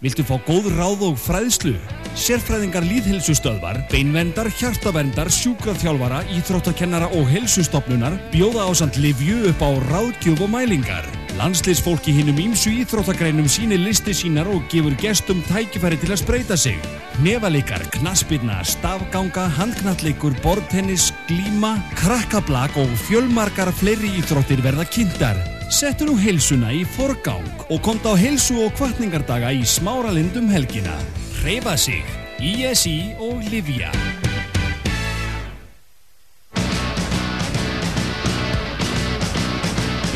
Viltu 0.01 0.25
fá 0.25 0.39
góð 0.47 0.71
ráð 0.79 1.03
og 1.11 1.19
fræðslu? 1.21 1.75
Sérfræðingar 2.17 2.87
líðhelsustöðvar, 2.89 3.83
beinvendar, 3.91 4.49
hjartaverndar, 4.49 5.29
sjúkraþjálfara, 5.29 6.23
íþróttakennara 6.39 7.13
og 7.13 7.29
helsustofnunar 7.29 8.17
bjóða 8.33 8.65
ásand 8.71 8.97
livju 8.97 9.43
upp 9.51 9.61
á 9.61 9.69
ráðgjöf 9.91 10.41
og 10.41 10.53
mælingar. 10.57 11.18
Landsliðsfólki 11.37 12.13
hinnum 12.15 12.39
ímsu 12.41 12.71
íþróttagreinum 12.81 13.47
sínir 13.51 13.81
listi 13.83 14.15
sínar 14.17 14.49
og 14.49 14.65
gefur 14.71 14.95
gestum 14.99 15.43
tækifæri 15.49 15.99
til 16.01 16.13
að 16.13 16.21
spreita 16.23 16.57
sig. 16.57 16.79
Nefalíkar, 17.23 17.83
knaspirna, 17.93 18.61
stafganga, 18.63 19.45
handknalleikur, 19.59 20.33
bortennis, 20.43 21.09
glíma, 21.29 21.75
krakkablag 21.99 22.77
og 22.79 22.93
fjölmarkar 23.05 23.73
fleiri 23.75 24.13
íþróttir 24.21 24.63
verða 24.65 24.87
kynntar. 24.89 25.39
Settu 25.69 26.07
nú 26.09 26.15
heilsuna 26.17 26.71
í 26.73 26.81
forgang 26.95 27.45
og 27.67 27.83
komt 27.85 28.07
á 28.07 28.17
heilsu 28.17 28.57
og 28.65 28.73
kvartningardaga 28.79 29.53
í 29.53 29.61
smáralindum 29.67 30.49
helgina. 30.49 30.97
Hreyfa 31.43 31.77
sig, 31.77 32.01
ISI 32.39 33.13
og 33.19 33.45
Livia. 33.51 33.93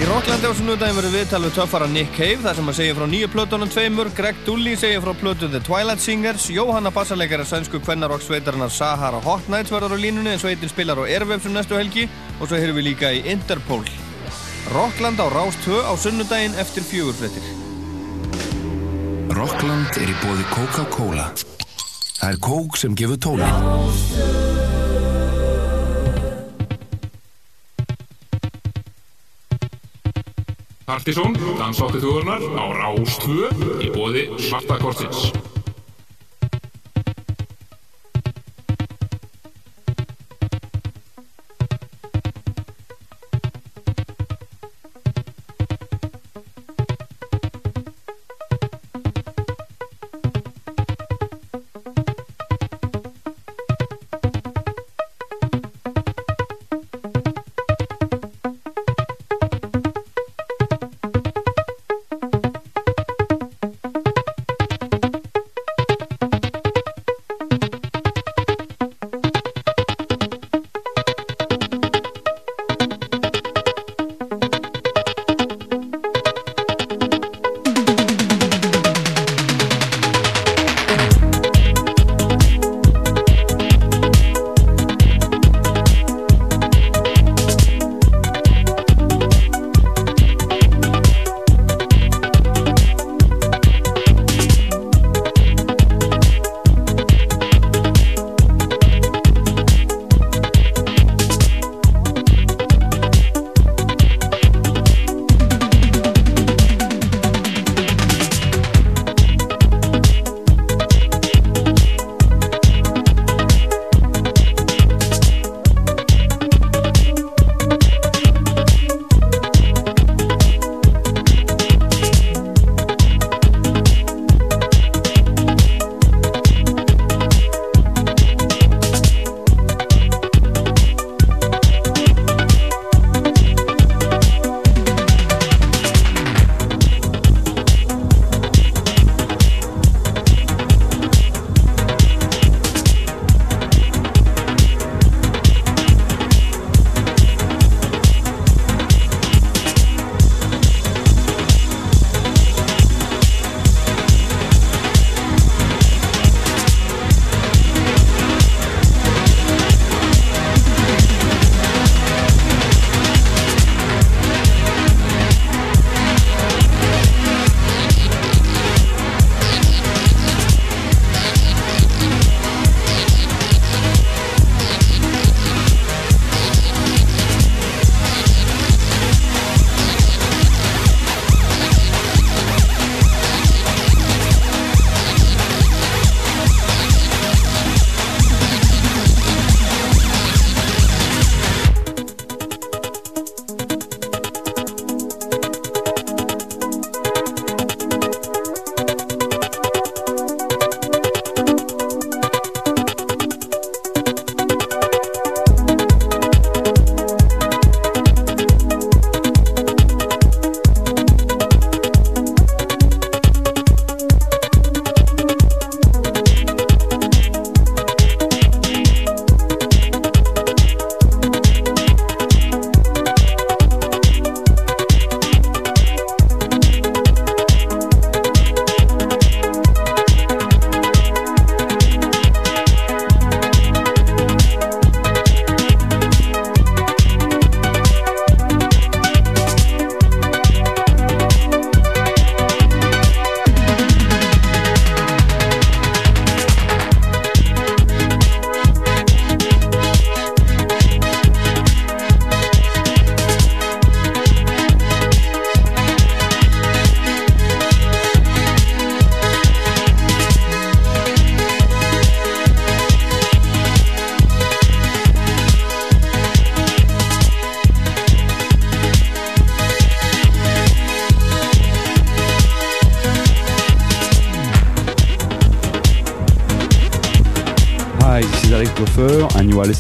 Í 0.03 0.07
Rocklandi 0.09 0.49
á 0.51 0.51
sunnudagin 0.51 0.97
verður 0.97 1.13
viðtal 1.13 1.39
við 1.45 1.53
töffara 1.55 1.85
Nick 1.87 2.09
Cave 2.11 2.41
þar 2.43 2.57
sem 2.57 2.69
að 2.73 2.75
segja 2.75 2.95
frá 2.97 3.05
nýju 3.07 3.27
plötunum 3.31 3.69
tveimur, 3.71 4.09
Greg 4.17 4.41
Dulli 4.43 4.73
segja 4.75 4.99
frá 4.99 5.13
plötu 5.15 5.47
The 5.47 5.61
Twilight 5.63 6.03
Singers, 6.03 6.49
Jóhanna 6.51 6.91
bassarleikari 6.91 7.45
sænsku 7.47 7.79
kvennarokk 7.79 8.25
sveitarinnar 8.25 8.73
Sahara 8.75 9.21
Hot 9.23 9.47
Nights 9.47 9.71
verður 9.71 9.95
á 9.95 10.03
línunni 10.03 10.33
en 10.33 10.43
sveitin 10.43 10.73
spilar 10.73 10.99
á 10.99 11.07
Airwavesum 11.07 11.55
næstu 11.55 11.79
helgi 11.79 12.09
og 12.41 12.49
svo 12.49 12.59
heyrum 12.59 12.81
við 12.81 12.89
líka 12.89 13.13
í 13.15 13.23
Interpol. 13.31 13.87
Rockland 14.75 15.23
á 15.23 15.27
Rás 15.31 15.55
2 15.63 15.79
á 15.87 15.95
sunnudagin 15.95 16.59
eftir 16.59 16.83
fjögurfrettir. 16.83 17.47
Rockland 19.31 20.03
er 20.03 20.11
í 20.11 20.19
bóði 20.19 20.49
Coca-Cola. 20.51 21.31
Það 22.19 22.27
er 22.27 22.43
kók 22.43 22.75
sem 22.75 22.91
gefur 22.91 23.23
tónin. 23.23 24.82
Partisón, 30.93 31.33
dansáttu 31.57 31.97
þjóðurnar 32.03 32.43
á 32.53 32.65
Rás 32.77 33.15
2 33.23 33.81
í 33.81 33.89
bóði 33.95 34.27
Svarta 34.37 34.77
Korsins. 34.77 35.31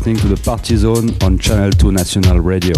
Listening 0.05 0.29
to 0.29 0.35
the 0.35 0.43
Party 0.43 0.75
Zone 0.75 1.15
on 1.23 1.39
Channel 1.39 1.71
2 1.71 1.93
National 1.93 2.41
Radio. 2.41 2.73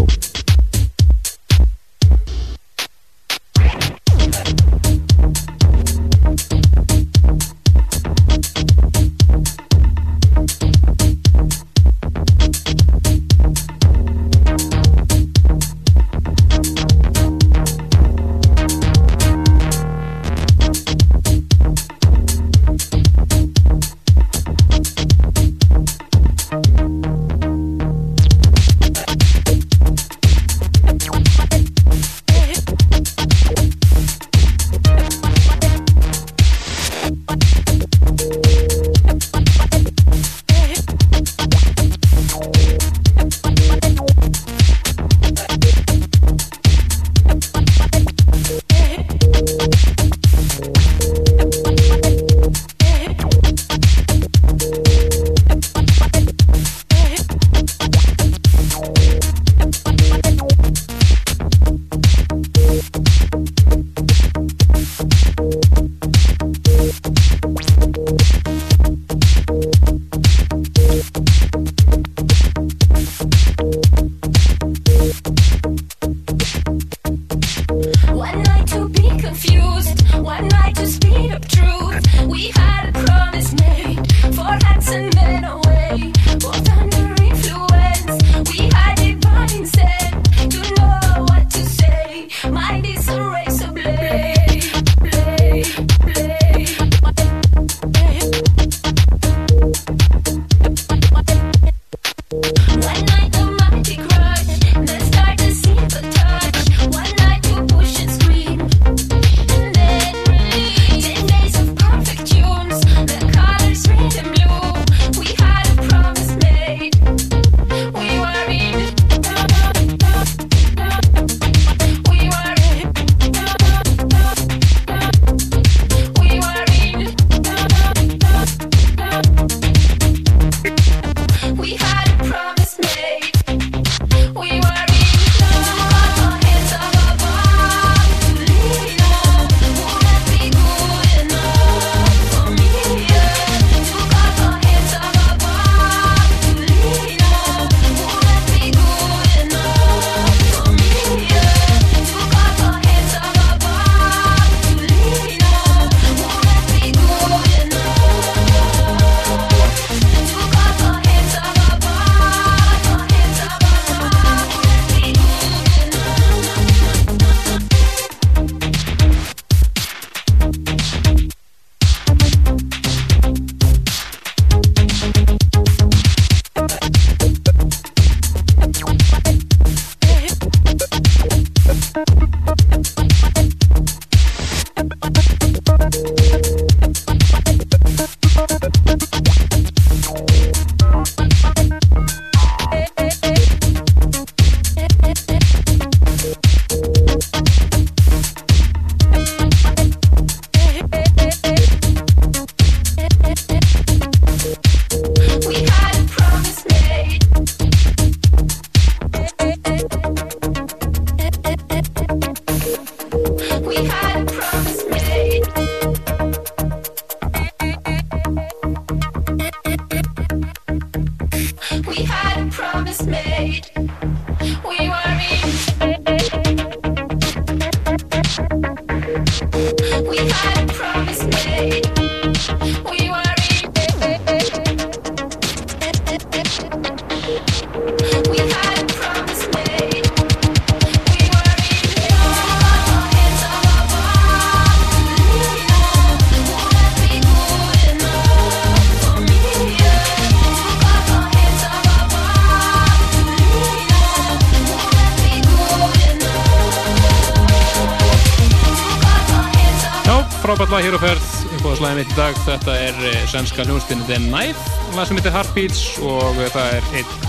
Lag 265.05 265.11
sem 265.11 265.19
heitir 265.19 265.33
Heartbeats 265.35 265.81
og 266.01 266.37
það 266.49 266.71
er 266.73 266.85
eitt 266.97 267.25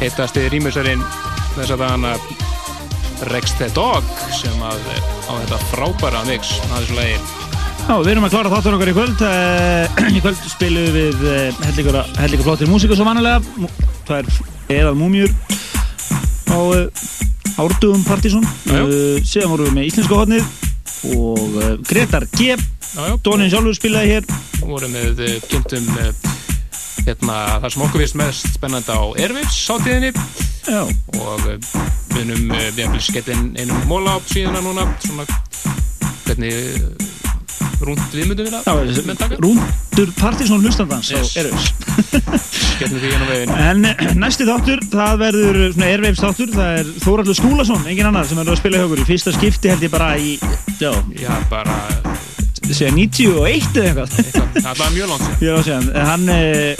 heitasti 0.00 0.48
rýmusarinn 0.50 1.02
þess 1.54 1.70
að 1.70 1.82
dagana 1.84 2.14
Rex 3.30 3.54
the 3.60 3.68
Dog 3.76 4.08
sem 4.34 4.56
að 4.66 4.80
á 5.30 5.32
þetta 5.44 5.58
frábæra 5.68 6.24
mix. 6.26 6.56
Að 6.72 6.80
þessu 6.80 6.96
lagi 6.98 7.14
Já, 7.84 7.94
við 8.00 8.10
erum 8.14 8.26
að 8.26 8.34
klára 8.34 8.52
þáttur 8.56 8.76
okkar 8.78 8.90
í 8.90 8.96
kvöld. 8.96 9.22
Eh, 9.28 10.02
í 10.16 10.24
kvöld 10.24 10.42
spilum 10.56 10.90
við 10.96 11.24
eh, 11.30 11.62
hellinga 11.68 12.42
flottir 12.48 12.72
músíku 12.72 12.98
svo 12.98 13.06
vanilega 13.06 13.38
það 14.08 14.18
er 14.18 14.42
eðal 14.80 14.98
múmjur 14.98 15.30
á 16.50 16.58
eh, 16.80 17.06
árdugum 17.62 18.02
Partizón 18.08 18.48
síðan 18.66 19.54
vorum 19.54 19.70
við 19.70 19.78
með 19.78 19.90
Íslenska 19.92 20.18
hodnið 20.18 20.52
og 21.14 21.58
Gretar 21.86 22.26
G. 22.34 22.58
Dónin 23.22 23.52
sjálfur 23.52 23.78
spilaði 23.78 24.16
hér. 24.16 24.30
Voru 24.64 24.90
með 24.90 25.28
kynntum 25.46 25.92
hérna, 27.04 27.38
það 27.62 27.74
sem 27.74 27.86
okkur 27.86 28.04
vist 28.04 28.18
mest 28.20 28.52
spennandi 28.56 28.94
á 28.96 29.02
Airwaves 29.20 29.58
sátíðinni 29.66 30.12
Já. 30.64 30.82
og 31.20 31.48
uh, 31.48 31.58
við 32.14 32.22
erum 32.22 32.46
við 32.54 32.84
erum 32.86 33.34
inn 33.34 33.50
einum 33.58 33.84
móla 33.90 34.16
á 34.16 34.18
síðuna 34.30 34.62
núna 34.64 34.86
svona 35.04 35.26
hvernig 36.24 36.54
uh, 36.80 37.14
rúnd 37.84 38.04
viðmyndum 38.14 38.48
við 38.48 38.54
það? 38.64 39.36
Rúndur 39.42 40.12
Partíson 40.18 40.64
hlustandans 40.64 41.10
Yes. 41.12 41.34
á 42.80 43.00
því 43.00 43.12
ennum 43.14 43.28
veginn. 43.30 43.52
En 43.54 43.88
eh, 43.90 44.14
næsti 44.18 44.46
þáttur, 44.48 44.82
það 44.92 45.20
verður 45.20 45.60
svona 45.74 45.90
Airwaves 45.92 46.22
þáttur, 46.24 46.52
það 46.54 46.80
er 46.80 46.92
Þóraldur 47.04 47.38
Skúlason, 47.38 47.86
engin 47.90 48.08
annar 48.10 48.28
sem 48.28 48.40
verður 48.40 48.56
að 48.56 48.62
spila 48.62 48.80
hjá 48.80 48.88
okkur 48.88 49.04
í 49.04 49.08
fyrsta 49.12 49.36
skipti 49.36 49.72
held 49.72 49.86
ég 49.86 49.94
bara 49.94 50.10
í, 50.18 50.36
já, 50.80 50.90
já 51.20 51.32
bara 51.52 51.78
segja 52.72 52.94
91 52.96 53.80
eða 53.82 54.06
eitthvað. 54.08 54.62
Það 54.64 54.80
var 54.80 54.94
mjög 54.94 55.12
langt 55.12 55.44
síðan, 55.68 55.90
hann 56.08 56.28
eh, 56.32 56.76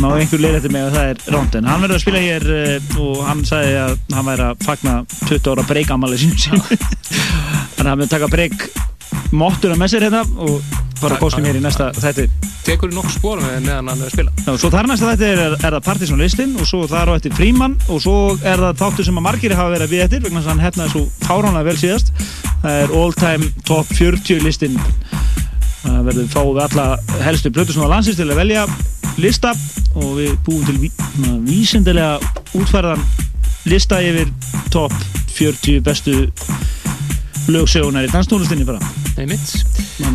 má 0.00 0.08
einhver 0.16 0.40
leira 0.40 0.60
til 0.64 0.72
mig 0.72 0.86
að 0.86 0.94
það 0.96 1.10
er 1.10 1.20
ránt 1.34 1.58
en 1.58 1.68
hann 1.68 1.82
verður 1.84 1.98
að 1.98 2.04
spila 2.04 2.22
hér 2.24 2.46
eh, 2.54 2.96
og 3.04 3.20
hann 3.28 3.44
sagði 3.48 3.74
að 3.82 3.94
hann 4.16 4.28
væri 4.30 4.46
að 4.48 4.64
fagna 4.64 4.94
20 5.26 5.52
ára 5.52 5.66
breykamali 5.68 6.20
sín 6.20 6.34
þannig 6.40 7.84
að 7.84 7.90
hann 7.90 7.98
verður 7.98 8.12
taka 8.14 8.30
breyk 8.32 8.66
móttur 9.32 9.74
að 9.74 9.80
með 9.80 9.94
sér 9.94 10.06
hérna 10.08 10.24
og 10.44 10.58
bara 11.00 11.18
kostum 11.20 11.44
hér 11.44 11.58
í 11.58 11.62
næsta 11.62 11.90
þætti. 11.96 12.26
Tekur 12.64 12.92
í 12.92 12.96
nokkuð 12.96 13.16
spór 13.16 13.42
með 13.42 13.66
meðan 13.66 13.90
hann 13.92 14.02
er 14.04 14.08
að 14.08 14.14
spila. 14.14 14.34
Já, 14.44 14.52
svo 14.60 14.70
þar 14.72 14.88
næsta 14.88 15.10
þætti 15.10 15.30
er, 15.30 15.42
er 15.58 15.76
það 15.76 15.82
Partisan 15.88 16.22
listin 16.22 16.54
og 16.60 16.68
svo 16.68 16.84
þar 16.88 17.12
á 17.12 17.16
eftir 17.18 17.34
Fríman 17.36 17.76
og 17.88 18.00
svo 18.04 18.16
er 18.40 18.62
það 18.62 18.80
þáttur 18.80 19.08
sem 19.08 19.20
að 19.20 19.26
margir 19.26 19.56
hafa 19.58 19.74
verið 19.74 19.88
að 19.88 19.94
við 19.94 20.04
eftir 20.06 20.24
vegna 20.24 20.40
þess 20.40 20.48
að 20.48 20.54
hann 20.54 20.64
hefnaði 20.64 20.94
svo 20.94 21.04
fáránlega 21.26 21.68
vel 21.68 21.76
síðast. 21.82 22.14
Það 22.64 22.80
er 22.80 22.96
All 23.02 23.16
Time 23.20 23.52
Top 23.68 23.92
40 23.92 24.44
listin 24.46 24.80
það 25.84 26.06
verður 26.08 26.30
fáið 26.32 26.60
alla 26.64 26.86
helstu 27.24 27.52
blötu 27.52 27.74
sem 27.74 27.84
á 27.84 27.92
landsins 27.92 28.18
til 28.18 28.28
að 28.30 28.40
velja 28.40 28.64
lista 29.20 29.52
og 29.94 30.16
við 30.18 30.32
búum 30.46 30.64
til 30.66 30.78
ví, 30.82 30.90
vísindilega 31.44 32.16
útfærðan 32.56 33.04
lista 33.70 34.00
yfir 34.04 34.32
top 34.74 34.94
40 35.36 35.84
bestu 35.84 36.16
lögsögunar 37.50 38.06
í 38.06 38.12
danstónlistinni 38.12 38.64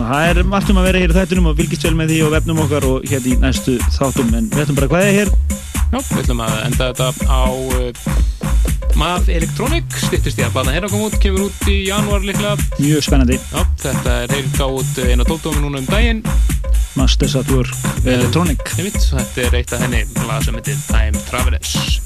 að 0.04 0.10
það 0.10 0.30
er 0.30 0.40
margt 0.50 0.72
um 0.72 0.80
að 0.82 0.88
vera 0.90 1.02
hér 1.04 1.14
í 1.14 1.18
þættunum 1.18 1.50
og 1.52 1.60
fylgist 1.60 1.86
vel 1.86 1.96
með 1.98 2.14
því 2.14 2.20
og 2.26 2.34
vefnum 2.36 2.62
okkar 2.66 2.88
og 2.90 3.06
hérna 3.10 3.32
í 3.32 3.38
næstu 3.40 3.76
þáttum. 3.96 4.34
En 4.36 4.50
við 4.52 4.64
ætlum 4.64 4.80
bara 4.80 4.90
hvað 4.92 5.08
er 5.08 5.18
hér. 5.20 5.32
Já, 5.90 6.00
við 6.00 6.20
ætlum 6.24 6.44
að 6.46 6.56
enda 6.66 6.90
þetta 6.90 7.08
á 7.30 7.44
uh, 7.50 8.20
MAV 9.00 9.32
Electronic. 9.38 10.00
Stýttist 10.08 10.42
ég 10.42 10.50
að 10.50 10.58
bana 10.58 10.76
hérna 10.76 10.92
kom 10.92 11.06
út, 11.08 11.18
kemur 11.24 11.48
út 11.48 11.72
í 11.72 11.78
janúar 11.88 12.26
líklega. 12.26 12.56
Mjög 12.80 13.06
spennandi. 13.08 13.40
Já, 13.40 13.64
þetta 13.86 14.18
er 14.26 14.36
heyrð 14.36 14.60
á 14.60 14.68
út 14.68 15.02
eina 15.06 15.30
tóltómi 15.30 15.64
núna 15.64 15.84
um 15.84 15.90
daginn. 15.90 16.24
Masters 17.00 17.38
at 17.40 17.52
Work 17.54 17.72
Electronic. 18.04 18.64
Einmitt, 18.78 19.00
þetta 19.14 19.48
er 19.48 19.60
eitt 19.62 19.76
af 19.78 19.86
henni 19.86 20.04
lag 20.28 20.44
sem 20.46 20.60
heitir 20.60 20.80
Time 20.90 21.28
Travelers 21.30 22.00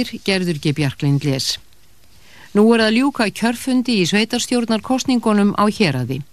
Fréttir 0.00 0.24
gerður 0.24 0.56
ekki 0.56 0.72
Bjarklind 0.72 1.24
les. 1.28 1.58
Nú 2.56 2.62
er 2.72 2.80
að 2.86 2.94
ljúka 2.96 3.26
kjörfundi 3.36 4.00
í 4.00 4.06
sveitarstjórnar 4.08 4.80
kostningunum 4.80 5.52
á 5.60 5.68
héradi. 5.68 6.24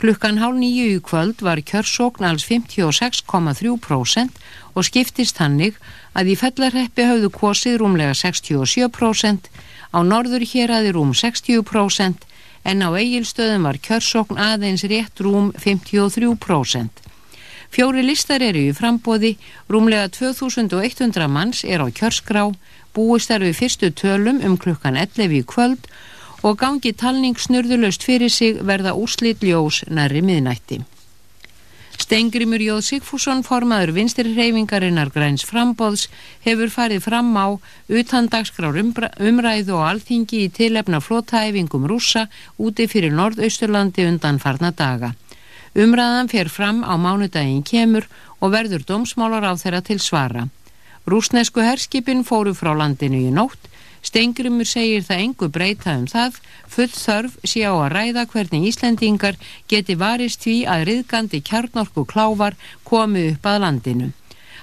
Klukkan 0.00 0.40
hálf 0.40 0.56
nýju 0.56 0.86
í 0.96 1.00
kvöld 1.04 1.44
var 1.44 1.60
kjörsókn 1.60 2.24
alls 2.24 2.44
56,3% 2.48 4.40
og 4.72 4.88
skiptist 4.88 5.36
hannig 5.44 5.76
að 6.16 6.32
í 6.32 6.38
fellarheppi 6.40 7.04
hafðu 7.04 7.28
kosið 7.36 7.76
rúmlega 7.82 8.16
67%, 8.16 9.52
á 9.92 9.98
norður 10.00 10.48
héraði 10.48 10.96
rúm 10.96 11.12
60% 11.12 12.24
en 12.64 12.80
á 12.80 12.88
eigilstöðum 12.96 13.68
var 13.68 13.76
kjörsókn 13.76 14.40
aðeins 14.40 14.88
rétt 14.88 15.20
rúm 15.20 15.52
53%. 15.52 16.88
Fjóri 17.72 18.02
listar 18.04 18.40
eru 18.44 18.60
í 18.68 18.72
frambóði, 18.76 19.36
rúmlega 19.68 20.08
2100 20.12 21.28
manns 21.28 21.64
er 21.64 21.80
á 21.84 21.88
kjörskrá, 21.92 22.48
búist 22.94 23.30
er 23.30 23.44
við 23.44 23.58
fyrstu 23.60 23.92
tölum 23.96 24.40
um 24.44 24.56
klukkan 24.60 24.96
11 25.00 25.36
í 25.40 25.42
kvöld 25.48 25.90
og 26.42 26.58
gangi 26.58 26.92
talning 26.92 27.38
snurðulöst 27.38 28.02
fyrir 28.02 28.30
sig 28.30 28.58
verða 28.62 28.96
úrslit 28.98 29.44
ljós 29.46 29.84
nærri 29.88 30.22
miðnætti. 30.22 30.82
Stengrimur 32.02 32.60
Jóð 32.60 32.80
Sigfússon, 32.82 33.44
formaður 33.46 33.92
vinstirreyfingarinnar 33.94 35.12
græns 35.14 35.44
frambóðs, 35.46 36.08
hefur 36.42 36.72
farið 36.72 37.04
fram 37.04 37.30
á 37.38 37.46
utandagskrár 37.88 38.80
umræðu 38.80 39.76
og 39.76 39.84
alþingi 39.86 40.42
í 40.46 40.50
tilefna 40.50 40.98
flótaæfingum 41.04 41.86
rússa 41.86 42.26
úti 42.58 42.88
fyrir 42.90 43.14
Norðausturlandi 43.14 44.08
undan 44.08 44.40
farna 44.42 44.72
daga. 44.72 45.12
Umræðan 45.78 46.32
fer 46.32 46.50
fram 46.52 46.82
á 46.82 46.96
mánudaginn 46.98 47.62
kemur 47.62 48.08
og 48.40 48.52
verður 48.56 48.82
dómsmálar 48.88 49.46
á 49.46 49.52
þeirra 49.54 49.84
til 49.86 50.00
svara. 50.02 50.48
Rúsnesku 51.06 51.60
herskipin 51.60 52.22
fóru 52.24 52.54
frá 52.54 52.72
landinu 52.78 53.18
í 53.18 53.30
nótt, 53.34 53.68
Stengrimur 54.02 54.66
segir 54.66 55.04
það 55.06 55.20
engu 55.24 55.48
breyta 55.54 55.92
um 55.94 56.08
það, 56.10 56.38
full 56.66 56.90
þörf 56.90 57.36
sé 57.46 57.62
á 57.62 57.70
að 57.70 57.92
ræða 57.94 58.24
hvernig 58.32 58.64
Íslendingar 58.70 59.38
geti 59.70 59.94
varist 59.98 60.42
því 60.42 60.56
að 60.66 60.86
riðgandi 60.88 61.40
kjarnorku 61.46 62.02
klávar 62.10 62.58
komi 62.88 63.28
upp 63.30 63.46
að 63.46 63.60
landinu. 63.62 64.08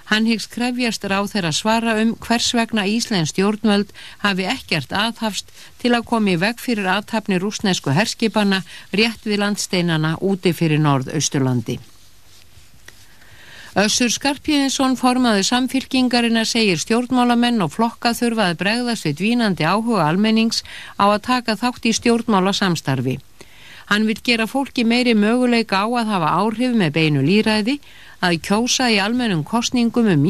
Hann 0.09 0.25
hyggst 0.25 0.49
krefjast 0.51 1.05
ráð 1.05 1.29
þeirra 1.35 1.51
svara 1.53 1.93
um 2.01 2.15
hvers 2.25 2.49
vegna 2.57 2.87
Íslensk 2.89 3.35
stjórnvöld 3.35 3.93
hafi 4.23 4.47
ekkert 4.49 4.91
aðhafst 4.91 5.53
til 5.79 5.93
að 5.93 6.07
komi 6.09 6.33
veg 6.41 6.59
fyrir 6.59 6.89
aðtapni 6.89 7.37
rúsnesku 7.39 7.93
herskipana 7.93 8.63
rétt 8.91 9.23
við 9.29 9.43
landsteinana 9.45 10.15
úti 10.19 10.55
fyrir 10.57 10.81
Norð-Austurlandi. 10.81 11.77
Össur 13.77 14.09
Skarpíðinsson 14.09 14.95
formaði 14.97 15.43
samfylkingarina 15.45 16.41
segir 16.41 16.79
stjórnmálamenn 16.81 17.61
og 17.61 17.75
flokka 17.75 18.15
þurfa 18.17 18.47
að 18.49 18.61
bregðast 18.63 19.05
við 19.05 19.19
dvínandi 19.19 19.67
áhuga 19.69 20.07
almennings 20.09 20.63
á 20.97 21.05
að 21.05 21.21
taka 21.27 21.53
þátt 21.53 21.85
í 21.85 21.93
stjórnmála 21.93 22.49
samstarfi. 22.49 23.19
Hann 23.93 24.07
vil 24.09 24.17
gera 24.25 24.47
fólki 24.49 24.81
meiri 24.85 25.13
möguleika 25.13 25.85
á 25.85 25.87
að 26.01 26.09
hafa 26.09 26.33
áhrif 26.41 26.73
með 26.73 26.95
beinu 26.97 27.21
líræði, 27.21 27.77
að 28.25 28.41
kjósa 28.41 28.89
í 28.89 28.97
almennum 28.97 29.45
kostningum 29.45 30.09
um 30.09 30.25